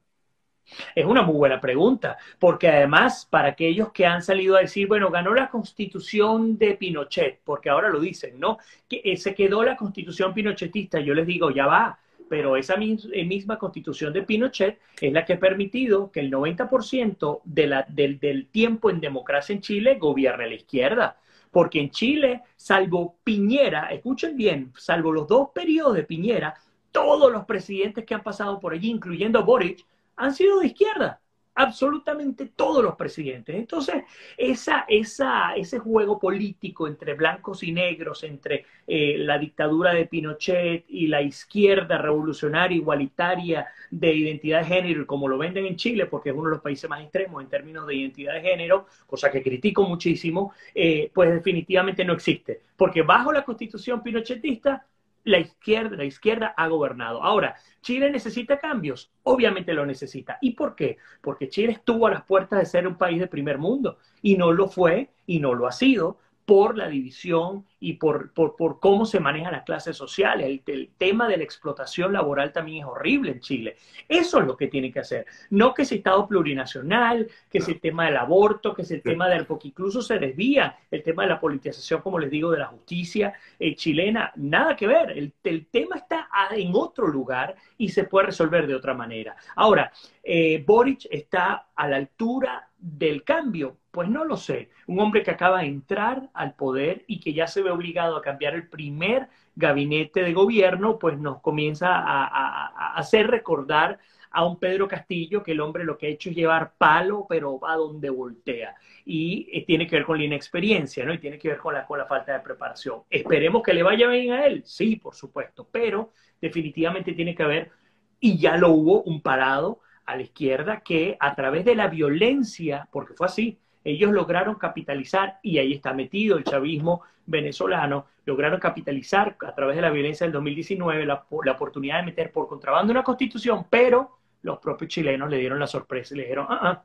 Es 0.95 1.05
una 1.05 1.23
muy 1.23 1.35
buena 1.35 1.59
pregunta, 1.59 2.17
porque 2.37 2.67
además, 2.67 3.27
para 3.29 3.49
aquellos 3.49 3.91
que 3.91 4.05
han 4.05 4.21
salido 4.21 4.55
a 4.55 4.61
decir, 4.61 4.87
bueno, 4.87 5.09
ganó 5.09 5.33
la 5.33 5.49
constitución 5.49 6.57
de 6.57 6.75
Pinochet, 6.75 7.41
porque 7.43 7.69
ahora 7.69 7.89
lo 7.89 7.99
dicen, 7.99 8.39
¿no? 8.39 8.59
Que 8.87 9.01
eh, 9.03 9.17
se 9.17 9.33
quedó 9.33 9.63
la 9.63 9.75
constitución 9.75 10.33
pinochetista, 10.33 10.99
yo 10.99 11.13
les 11.13 11.27
digo, 11.27 11.51
ya 11.51 11.65
va, 11.65 11.99
pero 12.29 12.55
esa 12.55 12.75
eh, 12.75 13.25
misma 13.25 13.57
constitución 13.57 14.13
de 14.13 14.21
Pinochet 14.21 14.79
es 15.01 15.12
la 15.12 15.25
que 15.25 15.33
ha 15.33 15.39
permitido 15.39 16.12
que 16.12 16.19
el 16.19 16.31
90% 16.31 17.41
de 17.43 17.67
la, 17.67 17.86
del, 17.89 18.19
del 18.19 18.48
tiempo 18.48 18.89
en 18.89 19.01
democracia 19.01 19.53
en 19.53 19.62
Chile 19.62 19.95
gobierne 19.95 20.48
la 20.48 20.55
izquierda. 20.55 21.17
Porque 21.51 21.79
en 21.79 21.89
Chile, 21.89 22.43
salvo 22.55 23.17
Piñera, 23.24 23.88
escuchen 23.88 24.38
bien, 24.38 24.71
salvo 24.77 25.12
los 25.12 25.27
dos 25.27 25.50
periodos 25.53 25.95
de 25.95 26.03
Piñera, 26.03 26.53
todos 26.91 27.31
los 27.31 27.45
presidentes 27.45 28.05
que 28.05 28.13
han 28.13 28.24
pasado 28.24 28.59
por 28.59 28.74
allí, 28.74 28.91
incluyendo 28.91 29.43
Boric, 29.43 29.86
han 30.15 30.33
sido 30.33 30.59
de 30.59 30.67
izquierda, 30.67 31.21
absolutamente 31.59 32.45
todos 32.55 32.81
los 32.81 32.95
presidentes. 32.95 33.53
Entonces, 33.53 34.03
esa, 34.37 34.85
ese 34.87 35.79
juego 35.79 36.17
político 36.17 36.87
entre 36.87 37.15
blancos 37.15 37.63
y 37.63 37.73
negros, 37.73 38.23
entre 38.23 38.65
eh, 38.87 39.17
la 39.17 39.37
dictadura 39.37 39.93
de 39.93 40.05
Pinochet 40.05 40.85
y 40.87 41.07
la 41.07 41.21
izquierda 41.21 41.97
revolucionaria, 41.97 42.77
igualitaria 42.77 43.67
de 43.91 44.13
identidad 44.13 44.59
de 44.61 44.67
género, 44.67 45.05
como 45.05 45.27
lo 45.27 45.37
venden 45.37 45.65
en 45.65 45.75
Chile, 45.75 46.05
porque 46.05 46.29
es 46.29 46.35
uno 46.35 46.45
de 46.45 46.55
los 46.55 46.61
países 46.61 46.89
más 46.89 47.01
extremos 47.01 47.43
en 47.43 47.49
términos 47.49 47.85
de 47.85 47.95
identidad 47.95 48.35
de 48.35 48.41
género, 48.41 48.85
cosa 49.05 49.29
que 49.29 49.43
critico 49.43 49.83
muchísimo, 49.83 50.53
eh, 50.73 51.11
pues 51.13 51.29
definitivamente 51.29 52.05
no 52.05 52.13
existe. 52.13 52.61
Porque 52.77 53.01
bajo 53.01 53.33
la 53.33 53.43
constitución 53.43 54.01
pinochetista, 54.01 54.85
la 55.23 55.39
izquierda, 55.39 55.97
la 55.97 56.05
izquierda 56.05 56.53
ha 56.55 56.67
gobernado. 56.67 57.23
Ahora, 57.23 57.55
¿Chile 57.81 58.11
necesita 58.11 58.59
cambios? 58.59 59.11
Obviamente 59.23 59.73
lo 59.73 59.85
necesita. 59.85 60.38
¿Y 60.41 60.51
por 60.51 60.75
qué? 60.75 60.97
Porque 61.21 61.49
Chile 61.49 61.73
estuvo 61.73 62.07
a 62.07 62.11
las 62.11 62.23
puertas 62.23 62.59
de 62.59 62.65
ser 62.65 62.88
un 62.88 62.97
país 62.97 63.19
de 63.19 63.27
primer 63.27 63.57
mundo 63.57 63.97
y 64.21 64.38
no 64.38 64.51
lo 64.51 64.67
fue 64.67 65.09
y 65.25 65.39
no 65.39 65.53
lo 65.53 65.67
ha 65.67 65.71
sido 65.71 66.17
por 66.49 66.75
la 66.75 66.87
división 66.87 67.63
y 67.79 67.93
por, 67.93 68.33
por, 68.33 68.55
por, 68.55 68.79
cómo 68.79 69.05
se 69.05 69.19
manejan 69.19 69.51
las 69.51 69.65
clases 69.65 69.95
sociales. 69.95 70.47
El, 70.47 70.63
el, 70.65 70.89
tema 70.97 71.27
de 71.27 71.37
la 71.37 71.43
explotación 71.43 72.11
laboral 72.11 72.51
también 72.51 72.79
es 72.79 72.85
horrible 72.85 73.33
en 73.33 73.39
Chile. 73.39 73.77
Eso 74.07 74.39
es 74.39 74.47
lo 74.47 74.57
que 74.57 74.65
tiene 74.65 74.91
que 74.91 74.99
hacer. 74.99 75.27
No 75.51 75.75
que 75.75 75.83
ese 75.83 75.97
Estado 75.97 76.27
plurinacional, 76.27 77.29
que 77.51 77.59
es 77.59 77.67
el 77.67 77.79
tema 77.79 78.05
del 78.05 78.17
aborto, 78.17 78.73
que 78.73 78.81
es 78.81 78.89
el 78.89 79.03
tema 79.03 79.29
del... 79.29 79.45
porque 79.45 79.67
incluso 79.67 80.01
se 80.01 80.17
desvía 80.17 80.75
el 80.89 81.03
tema 81.03 81.21
de 81.21 81.29
la 81.29 81.39
politización, 81.39 82.01
como 82.01 82.17
les 82.17 82.31
digo, 82.31 82.49
de 82.49 82.57
la 82.57 82.65
justicia 82.65 83.31
eh, 83.59 83.75
chilena. 83.75 84.31
Nada 84.37 84.75
que 84.75 84.87
ver. 84.87 85.11
El, 85.11 85.31
el, 85.43 85.67
tema 85.67 85.97
está 85.97 86.29
en 86.49 86.71
otro 86.73 87.07
lugar 87.07 87.55
y 87.77 87.89
se 87.89 88.05
puede 88.05 88.27
resolver 88.27 88.65
de 88.65 88.73
otra 88.73 88.95
manera. 88.95 89.35
Ahora, 89.55 89.91
eh, 90.23 90.63
Boric 90.65 91.05
está 91.11 91.67
a 91.75 91.87
la 91.87 91.97
altura 91.97 92.68
del 92.79 93.24
cambio 93.24 93.77
pues 93.91 94.09
no 94.09 94.24
lo 94.24 94.38
sé. 94.38 94.69
Un 94.88 95.00
hombre 95.00 95.24
que 95.24 95.31
acaba 95.31 95.59
de 95.59 95.67
entrar 95.67 96.29
al 96.33 96.53
poder 96.55 97.03
y 97.07 97.19
que 97.19 97.33
ya 97.33 97.48
se 97.48 97.62
ve 97.62 97.71
obligado 97.71 98.15
a 98.15 98.21
cambiar 98.21 98.53
el 98.53 98.67
primer 98.67 99.27
gabinete 99.55 100.24
de 100.24 100.33
gobierno, 100.33 101.00
pues 101.00 101.17
nos 101.17 101.41
comienza 101.41 101.88
a, 101.89 102.95
hacer 102.95 103.27
recordar 103.27 104.00
a 104.31 104.45
un 104.45 104.59
Pedro 104.59 104.88
Castillo 104.88 105.41
que 105.41 105.53
el 105.53 105.59
hombre 105.59 105.83
lo 105.83 105.98
que 105.98 106.05
ha 106.05 106.09
hecho 106.09 106.29
es 106.29 106.36
llevar 106.36 106.74
palo, 106.77 107.25
pero 107.27 107.59
va 107.59 107.75
donde 107.75 108.12
voltea. 108.12 108.75
Y 109.05 109.50
eh, 109.51 109.65
tiene 109.65 109.88
que 109.88 109.95
ver 109.95 110.05
con 110.05 110.19
la 110.19 110.25
inexperiencia, 110.25 111.03
¿no? 111.03 111.13
Y 111.13 111.17
tiene 111.17 111.39
que 111.39 111.50
ver 111.50 111.57
con 111.57 111.74
la, 111.74 111.86
con 111.86 111.98
la 111.98 112.05
falta 112.05 112.33
de 112.33 112.39
preparación. 112.41 113.01
Esperemos 113.09 113.63
que 113.63 113.74
le 113.74 113.81
vaya 113.81 114.07
bien 114.07 114.33
a 114.33 114.45
él, 114.45 114.62
sí, 114.65 114.98
por 114.98 115.15
supuesto, 115.15 115.67
pero 115.71 116.13
definitivamente 116.39 117.13
tiene 117.13 117.33
que 117.33 117.43
haber, 117.43 117.71
y 118.19 118.38
ya 118.38 118.55
lo 118.55 118.69
hubo, 118.69 119.01
un 119.01 119.21
parado 119.21 119.81
a 120.09 120.15
la 120.15 120.23
izquierda 120.23 120.81
que 120.81 121.15
a 121.19 121.35
través 121.35 121.63
de 121.65 121.75
la 121.75 121.87
violencia, 121.87 122.89
porque 122.91 123.13
fue 123.13 123.27
así, 123.27 123.59
ellos 123.83 124.11
lograron 124.11 124.55
capitalizar, 124.55 125.39
y 125.43 125.59
ahí 125.59 125.73
está 125.73 125.93
metido 125.93 126.35
el 126.37 126.43
chavismo 126.43 127.03
venezolano, 127.27 128.07
lograron 128.25 128.59
capitalizar 128.59 129.37
a 129.39 129.53
través 129.53 129.75
de 129.75 129.83
la 129.83 129.91
violencia 129.91 130.25
del 130.25 130.33
2019 130.33 131.05
la, 131.05 131.25
la 131.45 131.51
oportunidad 131.51 131.99
de 131.99 132.07
meter 132.07 132.31
por 132.31 132.47
contrabando 132.47 132.91
una 132.91 133.03
constitución, 133.03 133.67
pero 133.69 134.17
los 134.41 134.57
propios 134.57 134.89
chilenos 134.89 135.29
le 135.29 135.37
dieron 135.37 135.59
la 135.59 135.67
sorpresa 135.67 136.15
y 136.15 136.17
le 136.17 136.23
dijeron, 136.23 136.47
ah, 136.49 136.59
ah 136.63 136.83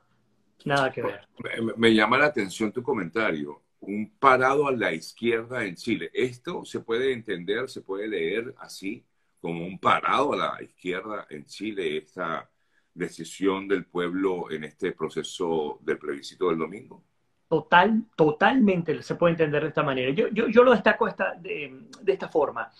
nada 0.65 0.91
que 0.91 1.01
ver. 1.01 1.27
Me, 1.39 1.73
me 1.75 1.95
llama 1.95 2.19
la 2.19 2.27
atención 2.27 2.71
tu 2.71 2.83
comentario, 2.83 3.63
un 3.79 4.11
parado 4.19 4.67
a 4.67 4.71
la 4.71 4.93
izquierda 4.93 5.65
en 5.65 5.75
Chile. 5.75 6.11
¿Esto 6.13 6.63
se 6.63 6.79
puede 6.79 7.11
entender, 7.11 7.69
se 7.69 7.81
puede 7.81 8.07
leer 8.07 8.53
así, 8.59 9.03
como 9.41 9.65
un 9.65 9.79
parado 9.79 10.33
a 10.33 10.37
la 10.37 10.63
izquierda 10.63 11.25
en 11.31 11.45
Chile, 11.45 11.97
esta 11.97 12.47
decisión 12.95 13.67
del 13.67 13.85
pueblo 13.85 14.49
en 14.49 14.63
este 14.63 14.93
proceso 14.93 15.77
del 15.83 15.99
plebiscito 15.99 16.49
del 16.49 16.57
domingo? 16.57 17.03
Total, 17.47 18.03
totalmente 18.15 19.03
se 19.03 19.15
puede 19.15 19.33
entender 19.33 19.61
de 19.61 19.67
esta 19.69 19.83
manera. 19.83 20.11
Yo, 20.11 20.29
yo, 20.29 20.47
yo 20.47 20.63
lo 20.63 20.71
destaco 20.71 21.07
esta, 21.07 21.35
de, 21.35 21.87
de 22.01 22.13
esta 22.13 22.27
forma. 22.27 22.71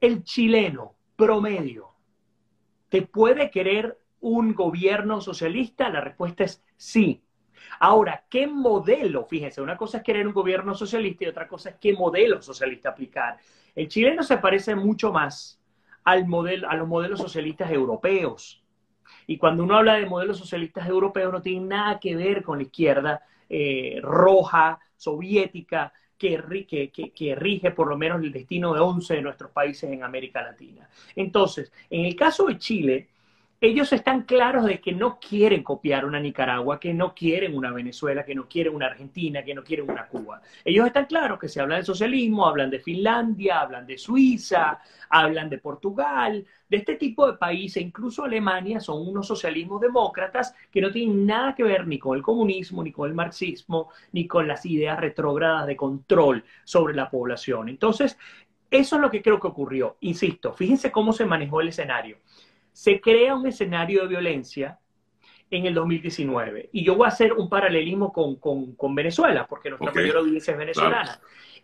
El 0.00 0.22
chileno 0.24 0.94
promedio, 1.16 1.94
¿te 2.90 3.02
puede 3.02 3.50
querer 3.50 3.98
un 4.20 4.54
gobierno 4.54 5.20
socialista? 5.20 5.88
La 5.88 6.00
respuesta 6.00 6.44
es 6.44 6.62
sí. 6.76 7.22
Ahora, 7.80 8.24
¿qué 8.28 8.46
modelo? 8.46 9.24
Fíjense, 9.26 9.62
una 9.62 9.76
cosa 9.76 9.98
es 9.98 10.04
querer 10.04 10.26
un 10.26 10.34
gobierno 10.34 10.74
socialista 10.74 11.24
y 11.24 11.28
otra 11.28 11.48
cosa 11.48 11.70
es 11.70 11.76
qué 11.80 11.92
modelo 11.94 12.42
socialista 12.42 12.90
aplicar. 12.90 13.38
El 13.74 13.88
chileno 13.88 14.22
se 14.22 14.38
parece 14.38 14.74
mucho 14.74 15.12
más 15.12 15.60
al 16.04 16.26
modelo, 16.26 16.68
a 16.68 16.76
los 16.76 16.86
modelos 16.86 17.20
socialistas 17.20 17.70
europeos. 17.70 18.63
Y 19.26 19.38
cuando 19.38 19.62
uno 19.64 19.76
habla 19.76 19.94
de 19.94 20.06
modelos 20.06 20.38
socialistas 20.38 20.88
europeos, 20.88 21.32
no 21.32 21.42
tiene 21.42 21.66
nada 21.66 21.98
que 21.98 22.16
ver 22.16 22.42
con 22.42 22.58
la 22.58 22.64
izquierda 22.64 23.22
eh, 23.48 24.00
roja, 24.02 24.78
soviética, 24.96 25.92
que, 26.16 26.90
que, 26.92 27.10
que, 27.12 27.34
rige 27.34 27.70
por 27.72 27.88
lo 27.88 27.96
menos 27.96 28.22
el 28.22 28.32
destino 28.32 28.72
de 28.72 28.80
11 28.80 29.14
de 29.14 29.22
nuestros 29.22 29.50
países 29.50 29.90
en 29.90 30.02
América 30.02 30.42
Latina. 30.42 30.88
Entonces, 31.14 31.72
en 31.90 32.06
el 32.06 32.16
caso 32.16 32.46
de 32.46 32.58
Chile, 32.58 33.08
ellos 33.64 33.90
están 33.94 34.24
claros 34.24 34.66
de 34.66 34.78
que 34.78 34.92
no 34.92 35.18
quieren 35.18 35.62
copiar 35.62 36.04
una 36.04 36.20
Nicaragua, 36.20 36.78
que 36.78 36.92
no 36.92 37.14
quieren 37.14 37.56
una 37.56 37.72
Venezuela, 37.72 38.22
que 38.22 38.34
no 38.34 38.46
quieren 38.46 38.74
una 38.74 38.86
Argentina, 38.86 39.42
que 39.42 39.54
no 39.54 39.64
quieren 39.64 39.90
una 39.90 40.06
Cuba. 40.06 40.42
Ellos 40.62 40.86
están 40.86 41.06
claros 41.06 41.38
que 41.38 41.48
se 41.48 41.62
habla 41.62 41.76
del 41.76 41.84
socialismo, 41.84 42.46
hablan 42.46 42.68
de 42.68 42.80
Finlandia, 42.80 43.62
hablan 43.62 43.86
de 43.86 43.96
Suiza, 43.96 44.78
hablan 45.08 45.48
de 45.48 45.58
Portugal, 45.58 46.44
de 46.68 46.76
este 46.76 46.96
tipo 46.96 47.26
de 47.26 47.38
países, 47.38 47.82
incluso 47.82 48.24
Alemania, 48.24 48.80
son 48.80 49.08
unos 49.08 49.26
socialismos 49.26 49.80
demócratas 49.80 50.54
que 50.70 50.82
no 50.82 50.90
tienen 50.90 51.24
nada 51.24 51.54
que 51.54 51.62
ver 51.62 51.86
ni 51.86 51.98
con 51.98 52.18
el 52.18 52.22
comunismo, 52.22 52.84
ni 52.84 52.92
con 52.92 53.08
el 53.08 53.14
marxismo, 53.14 53.88
ni 54.12 54.26
con 54.26 54.46
las 54.46 54.66
ideas 54.66 55.00
retrógradas 55.00 55.66
de 55.66 55.76
control 55.76 56.44
sobre 56.64 56.94
la 56.94 57.08
población. 57.08 57.70
Entonces, 57.70 58.18
eso 58.70 58.96
es 58.96 59.02
lo 59.02 59.10
que 59.10 59.22
creo 59.22 59.40
que 59.40 59.46
ocurrió. 59.46 59.96
Insisto, 60.00 60.52
fíjense 60.52 60.92
cómo 60.92 61.14
se 61.14 61.24
manejó 61.24 61.62
el 61.62 61.68
escenario 61.68 62.18
se 62.74 63.00
crea 63.00 63.36
un 63.36 63.46
escenario 63.46 64.02
de 64.02 64.08
violencia 64.08 64.80
en 65.48 65.64
el 65.64 65.74
2019. 65.74 66.70
Y 66.72 66.84
yo 66.84 66.96
voy 66.96 67.04
a 67.06 67.08
hacer 67.08 67.32
un 67.32 67.48
paralelismo 67.48 68.12
con, 68.12 68.94
Venezuela, 68.94 69.46
porque 69.46 69.70
nuestra 69.70 69.92
mayor 69.92 70.16
audiencia 70.16 70.52
es 70.52 70.58
venezolana. 70.58 71.20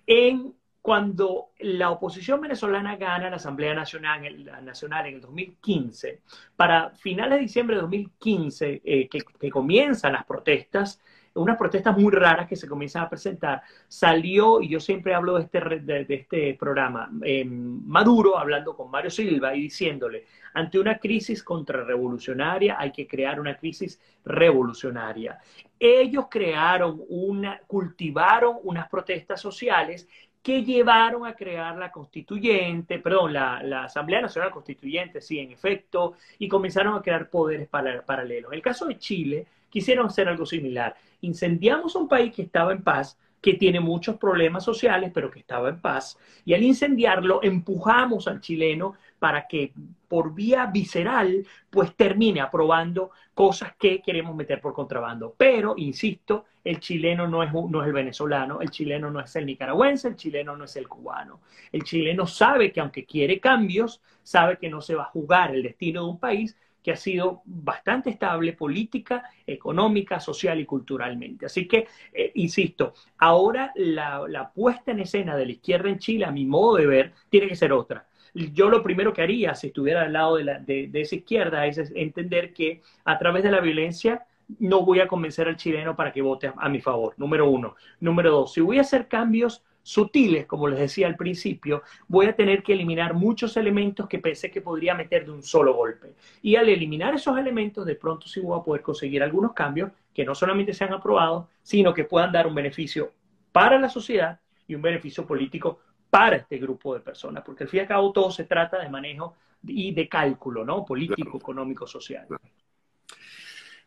En, 0.07 0.55
cuando 0.81 1.49
la 1.59 1.91
oposición 1.91 2.41
venezolana 2.41 2.97
gana 2.97 3.29
la 3.29 3.37
Asamblea 3.37 3.75
Nacional, 3.75 4.23
Nacional 4.63 5.07
en 5.07 5.17
el 5.17 5.21
2015, 5.21 6.23
para 6.55 6.91
finales 6.91 7.39
de 7.39 7.43
diciembre 7.43 7.77
de 7.77 7.83
2015, 7.83 8.81
eh, 8.85 9.09
que, 9.09 9.19
que 9.19 9.51
comienzan 9.51 10.13
las 10.13 10.25
protestas, 10.25 11.01
unas 11.35 11.57
protestas 11.57 11.97
muy 11.97 12.13
raras 12.13 12.49
que 12.49 12.57
se 12.57 12.69
comienzan 12.69 13.05
a 13.05 13.09
presentar, 13.09 13.63
salió, 13.87 14.61
y 14.61 14.69
yo 14.69 14.81
siempre 14.81 15.15
hablo 15.15 15.37
de 15.37 15.45
este, 15.45 15.61
de, 15.81 16.07
este 16.09 16.55
programa, 16.55 17.11
eh, 17.25 17.45
Maduro 17.45 18.39
hablando 18.39 18.75
con 18.77 18.91
Mario 18.91 19.11
Silva 19.11 19.55
y 19.55 19.63
diciéndole, 19.63 20.27
ante 20.55 20.79
una 20.79 20.99
crisis 20.99 21.43
contrarrevolucionaria 21.43 22.77
hay 22.79 22.91
que 22.91 23.07
crear 23.07 23.41
una 23.41 23.57
crisis 23.57 24.01
revolucionaria. 24.25 25.39
Ellos 25.79 26.27
crearon 26.29 27.03
una, 27.09 27.61
cultivaron 27.67 28.57
unas 28.65 28.89
protestas 28.89 29.41
sociales 29.41 30.09
que 30.43 30.65
llevaron 30.65 31.27
a 31.27 31.35
crear 31.35 31.77
la 31.77 31.93
constituyente, 31.93 32.99
perdón, 32.99 33.35
la, 33.35 33.63
la, 33.63 33.85
Asamblea 33.85 34.23
Nacional 34.23 34.51
Constituyente, 34.51 35.21
sí, 35.21 35.39
en 35.39 35.53
efecto, 35.53 36.15
y 36.39 36.49
comenzaron 36.49 36.95
a 36.95 37.03
crear 37.03 37.29
poderes 37.29 37.69
paralelos. 37.69 38.51
En 38.51 38.57
el 38.57 38.63
caso 38.63 38.87
de 38.87 38.99
Chile, 38.99 39.47
quisieron 39.71 40.07
hacer 40.07 40.29
algo 40.29 40.45
similar. 40.45 40.95
Incendiamos 41.23 41.95
un 41.95 42.09
país 42.09 42.35
que 42.35 42.43
estaba 42.43 42.73
en 42.73 42.83
paz, 42.83 43.19
que 43.41 43.55
tiene 43.55 43.81
muchos 43.81 44.17
problemas 44.17 44.65
sociales, 44.65 45.11
pero 45.15 45.31
que 45.31 45.41
estaba 45.41 45.71
en 45.71 45.81
paz, 45.81 46.19
y 46.45 46.53
al 46.53 46.63
incendiarlo 46.63 47.41
empujamos 47.43 48.29
al 48.29 48.41
chileno 48.41 48.95
para 49.19 49.47
que 49.47 49.73
por 50.09 50.35
vía 50.35 50.67
visceral, 50.67 51.47
pues 51.71 51.95
termine 51.95 52.41
aprobando 52.41 53.13
cosas 53.33 53.75
que 53.79 54.03
queremos 54.03 54.35
meter 54.35 54.61
por 54.61 54.75
contrabando. 54.75 55.35
Pero, 55.39 55.75
insisto, 55.77 56.47
el 56.65 56.81
chileno 56.81 57.29
no 57.29 57.45
es, 57.45 57.53
no 57.53 57.81
es 57.81 57.87
el 57.87 57.93
venezolano, 57.93 58.61
el 58.61 58.71
chileno 58.71 59.09
no 59.11 59.21
es 59.21 59.37
el 59.37 59.47
nicaragüense, 59.47 60.09
el 60.09 60.17
chileno 60.17 60.57
no 60.57 60.65
es 60.65 60.75
el 60.75 60.89
cubano. 60.89 61.41
El 61.71 61.85
chileno 61.85 62.27
sabe 62.27 62.73
que 62.73 62.81
aunque 62.81 63.05
quiere 63.05 63.39
cambios, 63.39 64.01
sabe 64.23 64.59
que 64.59 64.69
no 64.69 64.81
se 64.81 64.97
va 64.97 65.05
a 65.05 65.07
jugar 65.07 65.55
el 65.55 65.63
destino 65.63 66.03
de 66.03 66.11
un 66.11 66.19
país 66.19 66.57
que 66.83 66.93
ha 66.93 66.97
sido 66.97 67.43
bastante 67.45 68.11
estable 68.11 68.53
política, 68.53 69.25
económica, 69.47 70.21
social 70.21 70.61
y 70.61 70.67
culturalmente. 70.67 71.47
Así 71.47 71.67
que, 71.67 71.87
eh, 72.13 72.33
insisto, 72.35 72.95
ahora 73.19 73.73
la, 73.77 74.51
puesta 74.55 74.91
en 74.91 75.01
escena 75.01 75.37
de 75.37 75.47
la 75.47 75.53
izquierda 75.53 75.89
en 75.89 75.99
Chile, 75.99 76.25
a 76.25 76.31
mi 76.31 76.47
modo 76.47 76.77
de 76.77 76.87
ver, 76.87 77.13
tiene 77.29 77.49
que 77.49 77.57
ser 77.57 77.73
otra. 77.73 78.07
Yo 78.33 78.71
lo 78.71 78.83
primero 78.83 79.13
que 79.13 79.23
haría 79.23 79.55
si 79.55 79.69
estuviera 79.69 80.03
al 80.03 80.13
lado 80.13 80.37
de, 80.37 80.89
de 80.89 81.01
esa 81.01 81.17
izquierda 81.17 81.67
es 81.67 81.93
entender 81.95 82.53
que 82.53 82.81
a 83.05 83.19
través 83.19 83.43
de 83.43 83.51
la 83.51 83.61
violencia 83.61 84.25
no 84.59 84.85
voy 84.85 85.01
a 85.01 85.09
convencer 85.09 85.49
al 85.49 85.57
chileno 85.57 85.95
para 85.97 86.13
que 86.13 86.23
vote 86.23 86.53
a 86.57 86.69
mi 86.69 86.81
favor, 86.81 87.15
número 87.17 87.49
uno. 87.49 87.77
Número 88.01 88.31
dos, 88.31 88.53
si 88.53 88.61
voy 88.61 88.79
a 88.79 88.83
hacer 88.83 89.09
cambios 89.09 89.65
sutiles, 89.83 90.47
como 90.47 90.69
les 90.69 90.79
decía 90.79 91.07
al 91.07 91.17
principio, 91.17 91.83
voy 92.09 92.27
a 92.27 92.37
tener 92.37 92.63
que 92.63 92.73
eliminar 92.73 93.15
muchos 93.15 93.57
elementos 93.57 94.09
que 94.09 94.19
pensé 94.19 94.51
que 94.51 94.61
podría 94.61 94.95
meter 94.95 95.25
de 95.25 95.33
un 95.33 95.43
solo 95.43 95.75
golpe. 95.75 96.15
Y 96.43 96.57
al 96.57 96.69
eliminar 96.69 97.15
esos 97.15 97.37
elementos, 97.39 97.87
de 97.87 97.95
pronto 97.95 98.29
sí 98.29 98.41
voy 98.41 98.59
a 98.59 98.63
poder 98.63 98.83
conseguir 98.83 99.23
algunos 99.23 99.53
cambios 99.53 99.91
que 100.15 100.25
no 100.25 100.35
solamente 100.35 100.75
sean 100.75 100.93
aprobados, 100.93 101.47
sino 101.63 101.95
que 101.95 102.05
puedan 102.05 102.33
dar 102.33 102.47
un 102.47 102.55
beneficio 102.55 103.13
para 103.53 103.79
la 103.79 103.89
sociedad 103.89 104.41
y 104.67 104.75
un 104.75 104.83
beneficio 104.83 105.27
político 105.27 105.81
para 106.09 106.37
este 106.37 106.59
grupo 106.59 106.95
de 106.95 107.01
personas, 107.01 107.43
porque 107.45 107.65
al 107.65 107.71
fin 107.71 107.79
y 107.79 107.81
al 107.83 107.89
cabo 107.89 108.13
todo 108.13 108.31
se 108.31 108.45
trata 108.45 108.79
de 108.79 108.89
manejo 108.89 109.37
y 109.63 109.93
de 109.93 110.09
cálculo, 110.09 110.65
¿no? 110.65 110.85
Político, 110.85 111.39
económico, 111.39 111.87
social. 111.87 112.27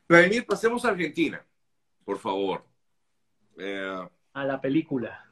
Vladimir, 0.07 0.45
pasemos 0.45 0.85
a 0.85 0.89
Argentina, 0.89 1.43
por 2.05 2.17
favor. 2.17 2.65
Eh, 3.57 4.07
a 4.33 4.45
la 4.45 4.59
película 4.59 5.23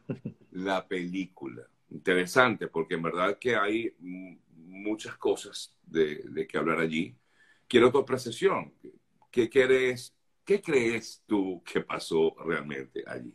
la 0.52 0.88
película. 0.88 1.64
Interesante, 1.90 2.68
porque 2.68 2.96
en 2.96 3.04
verdad 3.04 3.38
que 3.38 3.56
hay 3.56 3.94
muchas 4.00 5.16
cosas 5.18 5.76
de, 5.84 6.48
que 6.48 6.58
hablar 6.58 6.80
allí. 6.80 7.16
Quiero 7.68 7.92
tu 7.92 7.98
apreciación. 7.98 8.74
¿Qué 9.30 9.50
crees, 9.50 10.16
¿Qué 10.46 10.62
crees 10.62 11.24
tú 11.26 11.62
que 11.64 11.82
pasó 11.82 12.36
realmente 12.46 13.04
allí? 13.06 13.34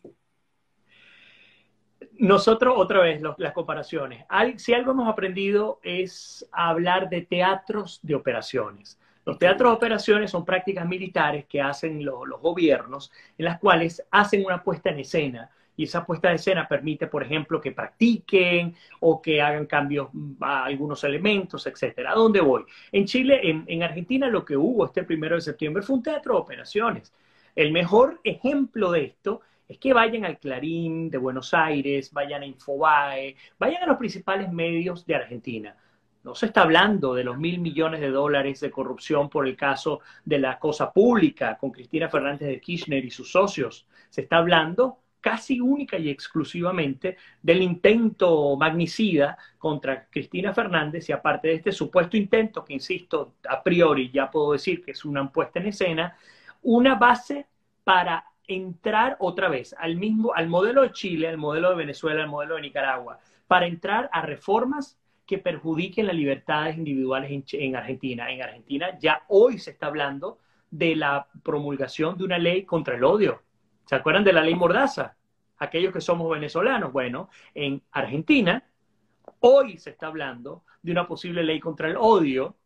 Nosotros, 2.19 2.75
otra 2.77 3.01
vez, 3.01 3.23
las 3.39 3.53
comparaciones. 3.53 4.25
si 4.57 4.73
algo 4.73 4.93
hemos 4.93 5.09
aprendido 5.09 5.81
es 5.83 6.47
hablar 6.53 7.11
de 7.11 7.23
teatros 7.23 8.01
de 8.03 8.15
operaciones. 8.15 8.99
Los 9.25 9.39
teatros 9.39 9.71
de 9.71 9.77
operaciones 9.77 10.31
son 10.31 10.45
prácticas 10.45 10.87
militares 10.87 11.47
que 11.47 11.61
hacen 11.61 12.05
los 12.05 12.41
gobiernos, 12.41 13.11
en 13.37 13.47
las 13.47 13.59
cuales 13.59 14.03
hacen 14.11 14.45
una 14.47 14.63
puesta 14.63 14.91
en 14.91 15.01
escena 15.01 15.51
y 15.77 15.85
esa 15.85 16.05
puesta 16.05 16.31
de 16.31 16.37
escena 16.37 16.67
permite, 16.67 17.07
por 17.07 17.23
ejemplo, 17.23 17.61
que 17.61 17.73
practiquen 17.73 18.75
o 19.01 19.21
que 19.21 19.43
hagan 19.43 19.67
cambios 19.67 20.09
a 20.41 20.65
algunos 20.65 21.05
elementos, 21.05 21.67
etcétera. 21.67 22.13
¿A 22.13 22.15
dónde 22.15 22.41
voy? 22.41 22.65
En 22.93 23.05
Chile, 23.05 23.41
en, 23.45 23.83
Argentina, 23.83 24.29
lo 24.29 24.45
que 24.45 24.57
hubo 24.57 24.87
este 24.87 25.05
primero 25.05 25.35
de 25.35 25.43
septiembre 25.43 25.83
fue 25.83 25.97
un 25.97 26.03
teatro 26.03 26.35
de 26.35 26.41
operaciones. 26.41 27.13
El 27.55 27.73
mejor 27.73 28.21
ejemplo 28.25 28.91
de 28.91 29.05
esto 29.05 29.43
es 29.69 29.79
que 29.79 29.93
vayan 29.93 30.25
al 30.25 30.39
Clarín 30.39 31.11
de 31.11 31.19
Buenos 31.19 31.53
Aires, 31.53 32.13
vayan 32.13 32.43
a 32.43 32.47
Infobae, 32.47 33.37
vayan 33.59 33.83
a 33.83 33.87
los 33.87 33.97
principales 33.97 34.51
medios 34.53 35.05
de 35.07 35.15
Argentina. 35.15 35.77
No 36.23 36.35
se 36.35 36.47
está 36.47 36.63
hablando 36.63 37.15
de 37.15 37.23
los 37.23 37.39
mil 37.39 37.61
millones 37.61 38.01
de 38.01 38.11
dólares 38.11 38.61
de 38.61 38.71
corrupción 38.71 39.29
por 39.29 39.47
el 39.47 39.57
caso 39.57 40.01
de 40.25 40.39
la 40.41 40.59
cosa 40.59 40.93
pública 40.93 41.57
con 41.57 41.71
Cristina 41.71 42.09
Fernández 42.09 42.49
de 42.49 42.61
Kirchner 42.61 43.05
y 43.05 43.11
sus 43.11 43.31
socios. 43.31 43.87
Se 44.11 44.23
está 44.23 44.39
hablando 44.39 44.99
casi 45.21 45.61
única 45.61 45.99
y 45.99 46.09
exclusivamente 46.09 47.17
del 47.43 47.63
intento 47.63 48.57
magnicida 48.57 49.37
contra 49.59 50.07
Cristina 50.07 50.55
Fernández 50.55 51.09
y 51.09 51.13
aparte 51.13 51.49
de 51.49 51.55
este 51.55 51.73
supuesto 51.73 52.17
intento, 52.17 52.65
que 52.65 52.75
insisto, 52.75 53.35
a 53.49 53.63
priori 53.63 54.11
ya 54.11 54.31
puedo 54.31 54.53
decir 54.53 54.85
que 54.85 54.93
es 54.93 55.05
una 55.05 55.31
puesta 55.31 55.59
en 55.59 55.67
escena, 55.67 56.17
una 56.63 56.95
base 56.95 57.47
para 57.83 58.25
entrar 58.47 59.17
otra 59.19 59.49
vez 59.49 59.75
al 59.79 59.97
mismo, 59.97 60.33
al 60.35 60.49
modelo 60.49 60.83
de 60.83 60.93
Chile, 60.93 61.29
al 61.29 61.39
modelo 61.39 61.71
de 61.71 61.77
Venezuela, 61.77 62.23
al 62.23 62.29
modelo 62.29 62.57
de 62.57 62.63
Nicaragua, 62.63 63.19
para 63.47 63.67
entrar 63.67 64.09
a 64.13 64.23
reformas 64.23 64.99
que 65.27 65.39
perjudiquen 65.39 66.07
las 66.07 66.15
libertades 66.15 66.77
individuales 66.77 67.31
en, 67.31 67.45
en 67.61 67.77
Argentina. 67.77 68.31
En 68.31 68.43
Argentina 68.43 68.97
ya 69.01 69.23
hoy 69.29 69.59
se 69.59 69.73
está 69.73 69.87
hablando 69.87 70.39
de 70.71 70.95
la 70.95 71.27
promulgación 71.43 72.17
de 72.17 72.25
una 72.25 72.39
ley 72.39 72.65
contra 72.65 72.97
el 72.97 73.05
odio 73.05 73.43
¿Se 73.87 73.95
acuerdan 73.95 74.25
de 74.25 74.33
la 74.33 74.43
ley 74.43 74.55
Mordaza? 74.55 75.17
Aquellos 75.59 75.93
que 75.93 76.01
somos 76.01 76.31
venezolanos. 76.31 76.93
Bueno, 76.93 77.31
en 77.55 77.81
Argentina, 77.93 78.63
hoy 79.41 79.79
se 79.79 79.91
está 79.91 80.09
hablando 80.09 80.65
de 80.83 80.93
una 80.93 81.07
posible 81.07 81.43
ley 81.43 81.61
contra 81.61 81.89
el 81.89 81.97
odio 81.97 82.57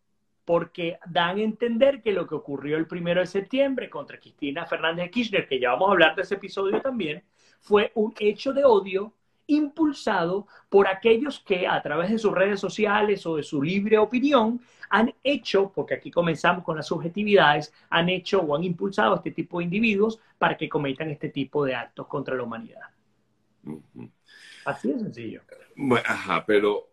porque 0.46 0.98
dan 1.06 1.36
a 1.36 1.42
entender 1.42 2.02
que 2.02 2.12
lo 2.12 2.26
que 2.26 2.34
ocurrió 2.34 2.76
el 2.78 2.86
primero 2.86 3.20
de 3.20 3.26
septiembre 3.26 3.90
contra 3.90 4.18
Cristina 4.18 4.66
Fernández 4.66 5.04
de 5.04 5.10
Kirchner, 5.10 5.46
que 5.46 5.60
ya 5.60 5.70
vamos 5.72 5.90
a 5.90 5.92
hablar 5.92 6.16
de 6.16 6.22
ese 6.22 6.34
episodio 6.36 6.80
también, 6.80 7.22
fue 7.60 7.92
un 7.94 8.14
hecho 8.18 8.52
de 8.52 8.64
odio 8.64 9.14
impulsado 9.50 10.46
por 10.68 10.88
aquellos 10.88 11.40
que 11.40 11.66
a 11.66 11.80
través 11.82 12.10
de 12.10 12.18
sus 12.18 12.32
redes 12.32 12.60
sociales 12.60 13.24
o 13.26 13.36
de 13.36 13.42
su 13.42 13.62
libre 13.62 13.98
opinión 13.98 14.60
han 14.88 15.14
hecho, 15.22 15.70
porque 15.74 15.94
aquí 15.94 16.10
comenzamos 16.10 16.64
con 16.64 16.76
las 16.76 16.86
subjetividades, 16.86 17.72
han 17.90 18.08
hecho 18.08 18.40
o 18.40 18.56
han 18.56 18.64
impulsado 18.64 19.14
a 19.14 19.16
este 19.16 19.30
tipo 19.30 19.58
de 19.58 19.64
individuos 19.64 20.20
para 20.36 20.56
que 20.56 20.68
cometan 20.68 21.10
este 21.10 21.28
tipo 21.28 21.64
de 21.64 21.74
actos 21.74 22.06
contra 22.06 22.34
la 22.34 22.42
humanidad. 22.42 22.82
Así 24.64 24.92
de 24.92 24.98
sencillo. 24.98 25.42
Bueno, 25.76 26.04
ajá, 26.08 26.44
pero 26.44 26.90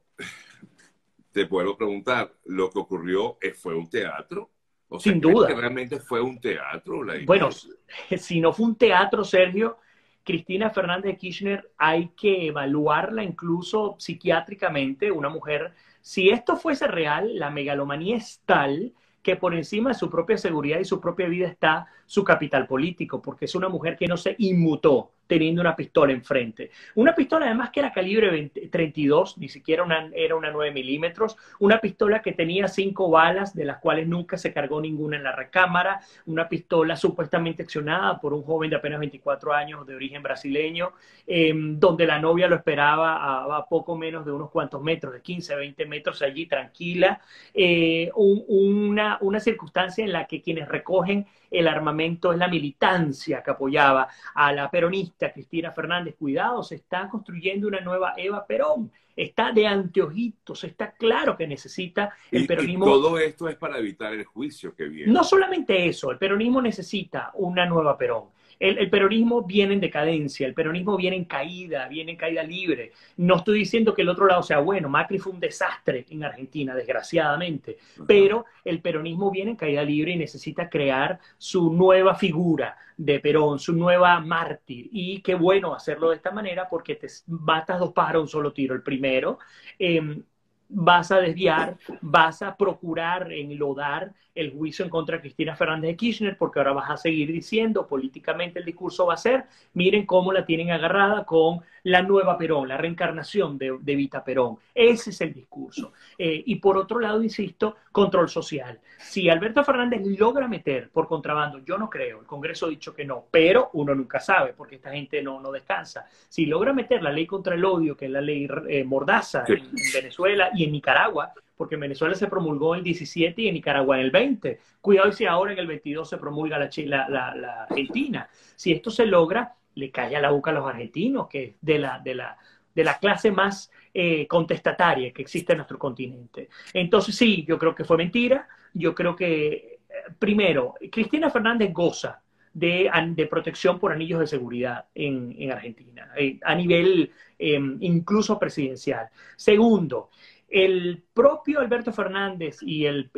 te 1.31 1.45
puedo 1.45 1.75
preguntar, 1.77 2.33
¿lo 2.45 2.69
que 2.69 2.79
ocurrió 2.79 3.37
fue 3.55 3.75
un 3.75 3.89
teatro? 3.89 4.51
Sin 4.99 5.19
duda. 5.19 5.49
realmente 5.53 5.99
fue 5.99 6.21
un 6.21 6.39
teatro? 6.39 7.01
bueno, 7.25 7.49
si 8.17 8.39
no 8.39 8.53
fue 8.53 8.67
un 8.67 8.75
teatro, 8.75 9.23
Sergio, 9.23 9.79
Cristina 10.27 10.69
Fernández 10.69 11.13
de 11.13 11.17
Kirchner 11.17 11.71
hay 11.77 12.09
que 12.09 12.47
evaluarla 12.47 13.23
incluso 13.23 13.95
psiquiátricamente, 13.97 15.09
una 15.09 15.29
mujer, 15.29 15.71
si 16.01 16.29
esto 16.29 16.57
fuese 16.57 16.85
real, 16.85 17.39
la 17.39 17.49
megalomanía 17.49 18.17
es 18.17 18.41
tal 18.45 18.93
que 19.23 19.37
por 19.37 19.55
encima 19.55 19.91
de 19.91 19.95
su 19.95 20.09
propia 20.09 20.37
seguridad 20.37 20.79
y 20.79 20.85
su 20.85 20.99
propia 20.99 21.29
vida 21.29 21.47
está 21.47 21.87
su 22.05 22.25
capital 22.25 22.67
político, 22.67 23.21
porque 23.21 23.45
es 23.45 23.55
una 23.55 23.69
mujer 23.69 23.95
que 23.95 24.07
no 24.07 24.17
se 24.17 24.35
inmutó, 24.39 25.13
teniendo 25.27 25.61
una 25.61 25.75
pistola 25.75 26.13
enfrente. 26.13 26.71
Una 26.95 27.13
pistola 27.13 27.45
además 27.45 27.69
que 27.71 27.81
era 27.81 27.91
calibre 27.91 28.49
32, 28.71 29.37
ni 29.37 29.49
siquiera 29.49 29.85
era 30.13 30.35
una 30.35 30.51
9 30.51 30.71
milímetros, 30.71 31.37
una 31.59 31.79
pistola 31.79 32.21
que 32.21 32.31
tenía 32.31 32.67
cinco 32.67 33.09
balas, 33.09 33.55
de 33.55 33.65
las 33.65 33.77
cuales 33.79 34.07
nunca 34.07 34.37
se 34.37 34.53
cargó 34.53 34.81
ninguna 34.81 35.17
en 35.17 35.23
la 35.23 35.33
recámara, 35.33 36.01
una 36.25 36.47
pistola 36.47 36.95
supuestamente 36.95 37.63
accionada 37.63 38.19
por 38.19 38.33
un 38.33 38.43
joven 38.43 38.69
de 38.69 38.77
apenas 38.77 38.99
24 38.99 39.53
años 39.53 39.85
de 39.85 39.95
origen 39.95 40.23
brasileño, 40.23 40.93
em, 41.25 41.79
donde 41.79 42.05
la 42.05 42.19
novia 42.19 42.47
lo 42.47 42.55
esperaba 42.55 43.57
a, 43.57 43.67
poco 43.67 43.97
menos 43.97 44.25
de 44.25 44.31
unos 44.31 44.49
cuantos 44.49 44.81
metros, 44.81 45.13
de 45.13 45.21
15, 45.21 45.55
20 45.55 45.85
metros 45.85 46.21
allí, 46.21 46.45
tranquila, 46.45 47.19
eh, 47.53 48.09
una, 48.15 49.17
una 49.21 49.39
circunstancia 49.39 50.05
en 50.05 50.13
la 50.13 50.25
que 50.25 50.41
quienes 50.41 50.67
recogen 50.67 51.25
el 51.51 51.67
armamento 51.67 52.31
es 52.31 52.37
la 52.37 52.47
militancia 52.47 53.41
que 53.43 53.51
apoyaba 53.51 54.07
a 54.33 54.51
la 54.53 54.69
peronista 54.69 55.31
Cristina 55.31 55.71
Fernández. 55.71 56.15
Cuidado, 56.17 56.63
se 56.63 56.75
está 56.75 57.07
construyendo 57.09 57.67
una 57.67 57.81
nueva 57.81 58.13
Eva 58.17 58.45
Perón. 58.45 58.91
Está 59.15 59.51
de 59.51 59.65
anteojitos, 59.65 60.63
está 60.63 60.91
claro 60.91 61.35
que 61.35 61.47
necesita 61.47 62.13
el 62.29 62.45
peronismo. 62.45 62.85
Y 62.85 62.89
todo 62.89 63.17
esto 63.17 63.49
es 63.49 63.55
para 63.55 63.79
evitar 63.79 64.13
el 64.13 64.25
juicio 64.25 64.75
que 64.75 64.85
viene. 64.85 65.11
No 65.11 65.23
solamente 65.23 65.87
eso, 65.87 66.11
el 66.11 66.19
peronismo 66.19 66.61
necesita 66.61 67.31
una 67.33 67.65
nueva 67.65 67.97
Perón. 67.97 68.25
El, 68.59 68.89
peronismo 68.89 69.43
viene 69.43 69.73
en 69.73 69.79
decadencia, 69.79 70.47
el 70.47 70.53
peronismo 70.53 70.97
viene 70.97 71.15
en 71.15 71.25
caída, 71.25 71.87
viene 71.87 72.11
en 72.11 72.17
caída 72.17 72.43
libre. 72.43 72.91
No 73.17 73.37
estoy 73.37 73.59
diciendo 73.59 73.93
que 73.93 74.01
el 74.01 74.09
otro 74.09 74.25
lado 74.25 74.41
sea 74.41 74.59
bueno, 74.59 74.89
Macri 74.89 75.19
fue 75.19 75.33
un 75.33 75.39
desastre 75.39 76.05
en 76.09 76.23
Argentina, 76.23 76.73
desgraciadamente, 76.73 77.77
pero 78.07 78.45
el 78.63 78.81
peronismo 78.81 79.29
viene 79.31 79.51
en 79.51 79.57
caída 79.57 79.83
libre 79.83 80.11
y 80.13 80.17
necesita 80.17 80.69
crear 80.69 81.19
su 81.37 81.71
nueva 81.71 82.15
figura 82.15 82.77
de 82.97 83.19
Perón, 83.19 83.59
su 83.59 83.73
nueva 83.73 84.19
mártir. 84.19 84.89
Y 84.91 85.21
qué 85.21 85.35
bueno 85.35 85.75
hacerlo 85.75 86.09
de 86.09 86.15
esta 86.15 86.31
manera 86.31 86.67
porque 86.67 86.95
te 86.95 87.07
matas 87.27 87.79
dos 87.79 87.93
pájaros 87.93 88.23
un 88.23 88.27
solo 88.27 88.53
tiro. 88.53 88.73
El 88.73 88.81
primero, 88.81 89.39
em, 89.77 90.23
vas 90.69 91.11
a 91.11 91.19
desviar, 91.19 91.77
vas 92.01 92.41
a 92.41 92.55
procurar 92.55 93.31
enlodar 93.31 94.13
el 94.37 94.51
juicio 94.51 94.85
en 94.85 94.91
contra 94.91 95.15
de 95.15 95.21
Cristina 95.21 95.55
Fernández 95.55 95.89
de 95.89 95.97
Kirchner, 95.97 96.37
porque 96.37 96.59
ahora 96.59 96.73
vas 96.73 96.91
a 96.91 96.97
seguir 96.97 97.31
diciendo, 97.31 97.87
políticamente 97.87 98.59
el 98.59 98.65
discurso 98.65 99.07
va 99.07 99.15
a 99.15 99.17
ser, 99.17 99.45
miren 99.73 100.05
cómo 100.05 100.31
la 100.31 100.45
tienen 100.45 100.69
agarrada 100.69 101.25
con 101.25 101.61
la 101.83 102.03
nueva 102.03 102.37
Perón, 102.37 102.67
la 102.67 102.77
reencarnación 102.77 103.57
de, 103.57 103.77
de 103.81 103.95
Vita 103.95 104.23
Perón. 104.23 104.57
Ese 104.75 105.09
es 105.09 105.21
el 105.21 105.33
discurso. 105.33 105.93
Eh, 106.17 106.43
y 106.45 106.55
por 106.57 106.77
otro 106.77 106.99
lado, 106.99 107.23
insisto, 107.23 107.77
control 107.91 108.29
social. 108.29 108.79
Si 108.99 109.27
Alberto 109.29 109.63
Fernández 109.63 110.05
logra 110.05 110.47
meter 110.47 110.89
por 110.89 111.07
contrabando, 111.07 111.59
yo 111.59 111.77
no 111.77 111.89
creo, 111.89 112.19
el 112.19 112.25
Congreso 112.27 112.67
ha 112.67 112.69
dicho 112.69 112.93
que 112.93 113.05
no, 113.05 113.25
pero 113.31 113.71
uno 113.73 113.95
nunca 113.95 114.19
sabe, 114.19 114.53
porque 114.53 114.75
esta 114.75 114.91
gente 114.91 115.23
no, 115.23 115.39
no 115.39 115.51
descansa. 115.51 116.05
Si 116.29 116.45
logra 116.45 116.73
meter 116.73 117.01
la 117.01 117.11
ley 117.11 117.25
contra 117.25 117.55
el 117.55 117.65
odio, 117.65 117.97
que 117.97 118.05
es 118.05 118.11
la 118.11 118.21
ley 118.21 118.47
eh, 118.67 118.83
Mordaza 118.83 119.45
en 119.47 119.71
Venezuela 119.93 120.51
y 120.57 120.63
en 120.63 120.71
Nicaragua, 120.71 121.33
porque 121.55 121.75
en 121.75 121.81
Venezuela 121.81 122.15
se 122.15 122.27
promulgó 122.27 122.75
el 122.75 122.83
17 122.83 123.41
y 123.41 123.47
en 123.47 123.55
Nicaragua 123.55 123.99
el 123.99 124.11
20. 124.11 124.59
Cuidado 124.79 125.11
si 125.11 125.25
ahora 125.25 125.53
en 125.53 125.59
el 125.59 125.67
22 125.67 126.07
se 126.07 126.17
promulga 126.17 126.59
la, 126.59 127.09
la, 127.09 127.63
Argentina. 127.63 128.29
Si 128.55 128.71
esto 128.71 128.91
se 128.91 129.05
logra, 129.05 129.55
le 129.75 129.91
cae 129.91 130.15
a 130.15 130.21
la 130.21 130.31
boca 130.31 130.51
a 130.51 130.53
los 130.53 130.67
argentinos, 130.67 131.27
que 131.27 131.43
es 131.43 131.55
de 131.61 131.79
la, 131.79 131.99
de 131.99 132.15
la, 132.15 132.37
de 132.73 132.83
la 132.83 132.99
clase 132.99 133.31
más 133.31 133.71
eh, 133.91 134.27
contestataria 134.27 135.11
que 135.11 135.23
existe 135.23 135.53
en 135.53 135.57
nuestro 135.57 135.79
continente. 135.79 136.49
Entonces 136.73 137.15
sí, 137.15 137.43
yo 137.47 137.57
creo 137.57 137.73
que 137.73 137.83
fue 137.83 137.97
mentira. 137.97 138.47
Yo 138.71 138.93
creo 138.93 139.15
que, 139.15 139.53
eh, 139.53 139.79
primero, 140.19 140.75
Cristina 140.91 141.31
Fernández 141.31 141.73
goza 141.73 142.21
de, 142.53 142.91
de, 143.15 143.25
protección 143.25 143.79
por 143.79 143.91
anillos 143.91 144.19
de 144.19 144.27
seguridad 144.27 144.85
en, 144.93 145.35
en 145.39 145.51
Argentina, 145.51 146.11
eh, 146.15 146.39
a 146.43 146.53
nivel 146.53 147.11
incluso 147.39 148.39
presidencial. 148.39 149.09
Segundo, 149.35 150.09
el 150.49 151.03
propio 151.13 151.59
Alberto 151.59 151.91
Fernández 151.91 152.59
y 152.61 152.85
el, 152.85 153.09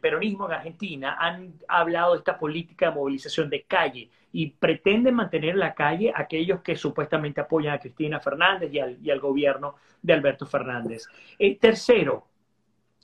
peronismo 0.00 0.46
en 0.46 0.52
Argentina 0.52 1.16
han 1.20 1.54
hablado 1.68 2.12
de 2.12 2.18
esta 2.18 2.38
política 2.38 2.86
de 2.86 2.96
movilización 2.96 3.50
de 3.50 3.62
calle 3.64 4.10
y 4.32 4.50
pretenden 4.50 5.14
mantener 5.14 5.50
en 5.50 5.60
la 5.60 5.74
calle 5.74 6.12
aquellos 6.14 6.60
que 6.60 6.76
supuestamente 6.76 7.40
apoyan 7.40 7.74
a 7.74 7.78
Cristina 7.78 8.20
Fernández 8.20 8.72
y 8.72 9.10
al, 9.10 9.20
gobierno 9.20 9.76
de 10.00 10.12
Alberto 10.14 10.46
Fernández. 10.46 11.06
Eh, 11.38 11.58
tercero, 11.58 12.26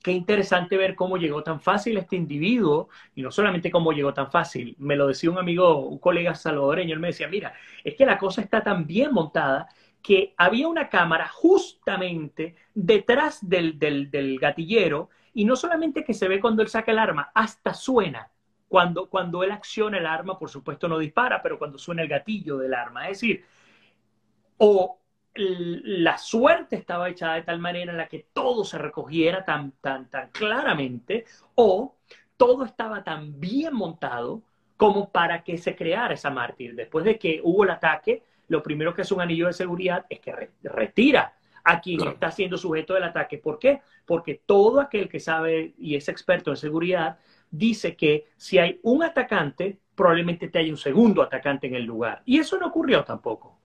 qué 0.02 0.12
interesante 0.12 0.76
ver 0.76 0.94
cómo 0.94 1.16
llegó 1.16 1.42
tan 1.42 1.60
fácil 1.60 1.96
este 1.98 2.16
individuo, 2.16 2.88
y 3.14 3.22
no 3.22 3.30
solamente 3.30 3.70
cómo 3.70 3.92
llegó 3.92 4.12
tan 4.14 4.30
fácil, 4.30 4.74
me 4.78 4.96
lo 4.96 5.06
decía 5.06 5.30
un 5.30 5.38
amigo, 5.38 5.78
un 5.78 5.98
colega 5.98 6.34
salvadoreño, 6.34 6.94
él 6.94 7.00
me 7.00 7.08
decía, 7.08 7.28
mira, 7.28 7.54
es 7.82 7.94
que 7.94 8.06
la 8.06 8.18
cosa 8.18 8.42
está 8.42 8.62
tan 8.62 8.86
bien 8.86 9.12
montada 9.12 9.68
que 10.04 10.34
había 10.36 10.68
una 10.68 10.90
cámara 10.90 11.26
justamente 11.28 12.54
detrás 12.74 13.38
del, 13.40 13.78
del, 13.78 14.38
gatillero 14.38 15.08
y 15.32 15.46
no 15.46 15.56
solamente 15.56 16.04
que 16.04 16.12
se 16.12 16.28
ve 16.28 16.42
cuando 16.42 16.60
él 16.60 16.68
saca 16.68 16.92
el 16.92 16.98
arma, 16.98 17.32
hasta 17.34 17.72
suena. 17.72 18.30
Cuando, 18.68 19.08
cuando 19.08 19.42
él 19.42 19.50
acciona 19.50 19.96
el 19.96 20.04
arma, 20.04 20.38
por 20.38 20.50
supuesto 20.50 20.88
no 20.88 20.98
dispara, 20.98 21.40
pero 21.42 21.58
cuando 21.58 21.78
suena 21.78 22.02
el 22.02 22.08
gatillo 22.08 22.58
del 22.58 22.74
arma. 22.74 23.08
Es 23.08 23.20
decir, 23.20 23.46
o 24.58 24.98
la 25.36 26.18
suerte 26.18 26.76
estaba 26.76 27.08
echada 27.08 27.36
de 27.36 27.42
tal 27.42 27.58
manera 27.58 27.90
en 27.90 27.96
la 27.96 28.06
que 28.06 28.26
todo 28.34 28.62
se 28.62 28.76
recogiera 28.76 29.42
tan, 29.42 29.72
tan, 29.80 30.10
tan 30.10 30.28
claramente 30.32 31.24
o 31.54 31.96
todo 32.36 32.66
estaba 32.66 33.02
tan 33.02 33.40
bien 33.40 33.72
montado 33.72 34.42
como 34.76 35.08
para 35.08 35.44
que 35.44 35.56
se 35.56 35.74
creara 35.74 36.12
esa 36.12 36.28
mártir. 36.28 36.74
Después 36.74 37.06
de 37.06 37.18
que 37.18 37.40
hubo 37.42 37.64
el 37.64 37.70
ataque, 37.70 38.22
lo 38.54 38.62
primero 38.62 38.94
que 38.94 39.02
hace 39.02 39.12
un 39.12 39.20
anillo 39.20 39.48
de 39.48 39.52
seguridad 39.52 40.06
es 40.08 40.20
que 40.20 40.32
retira 40.62 41.34
a 41.64 41.80
quien 41.80 42.06
está 42.06 42.30
siendo 42.30 42.56
sujeto 42.56 42.94
del 42.94 43.02
ataque. 43.02 43.38
¿Por 43.38 43.58
qué? 43.58 43.80
Porque 44.06 44.42
todo 44.46 44.80
aquel 44.80 45.08
que 45.08 45.18
sabe 45.18 45.74
y 45.76 45.96
es 45.96 46.08
experto 46.08 46.50
en 46.50 46.56
seguridad 46.56 47.18
dice 47.50 47.96
que 47.96 48.28
si 48.36 48.58
hay 48.58 48.78
un 48.84 49.02
atacante, 49.02 49.80
probablemente 49.96 50.46
te 50.46 50.60
haya 50.60 50.70
un 50.70 50.76
segundo 50.76 51.20
atacante 51.20 51.66
en 51.66 51.74
el 51.74 51.82
lugar. 51.82 52.22
Y 52.26 52.38
eso 52.38 52.56
no 52.56 52.68
ocurrió 52.68 53.02
tampoco. 53.02 53.58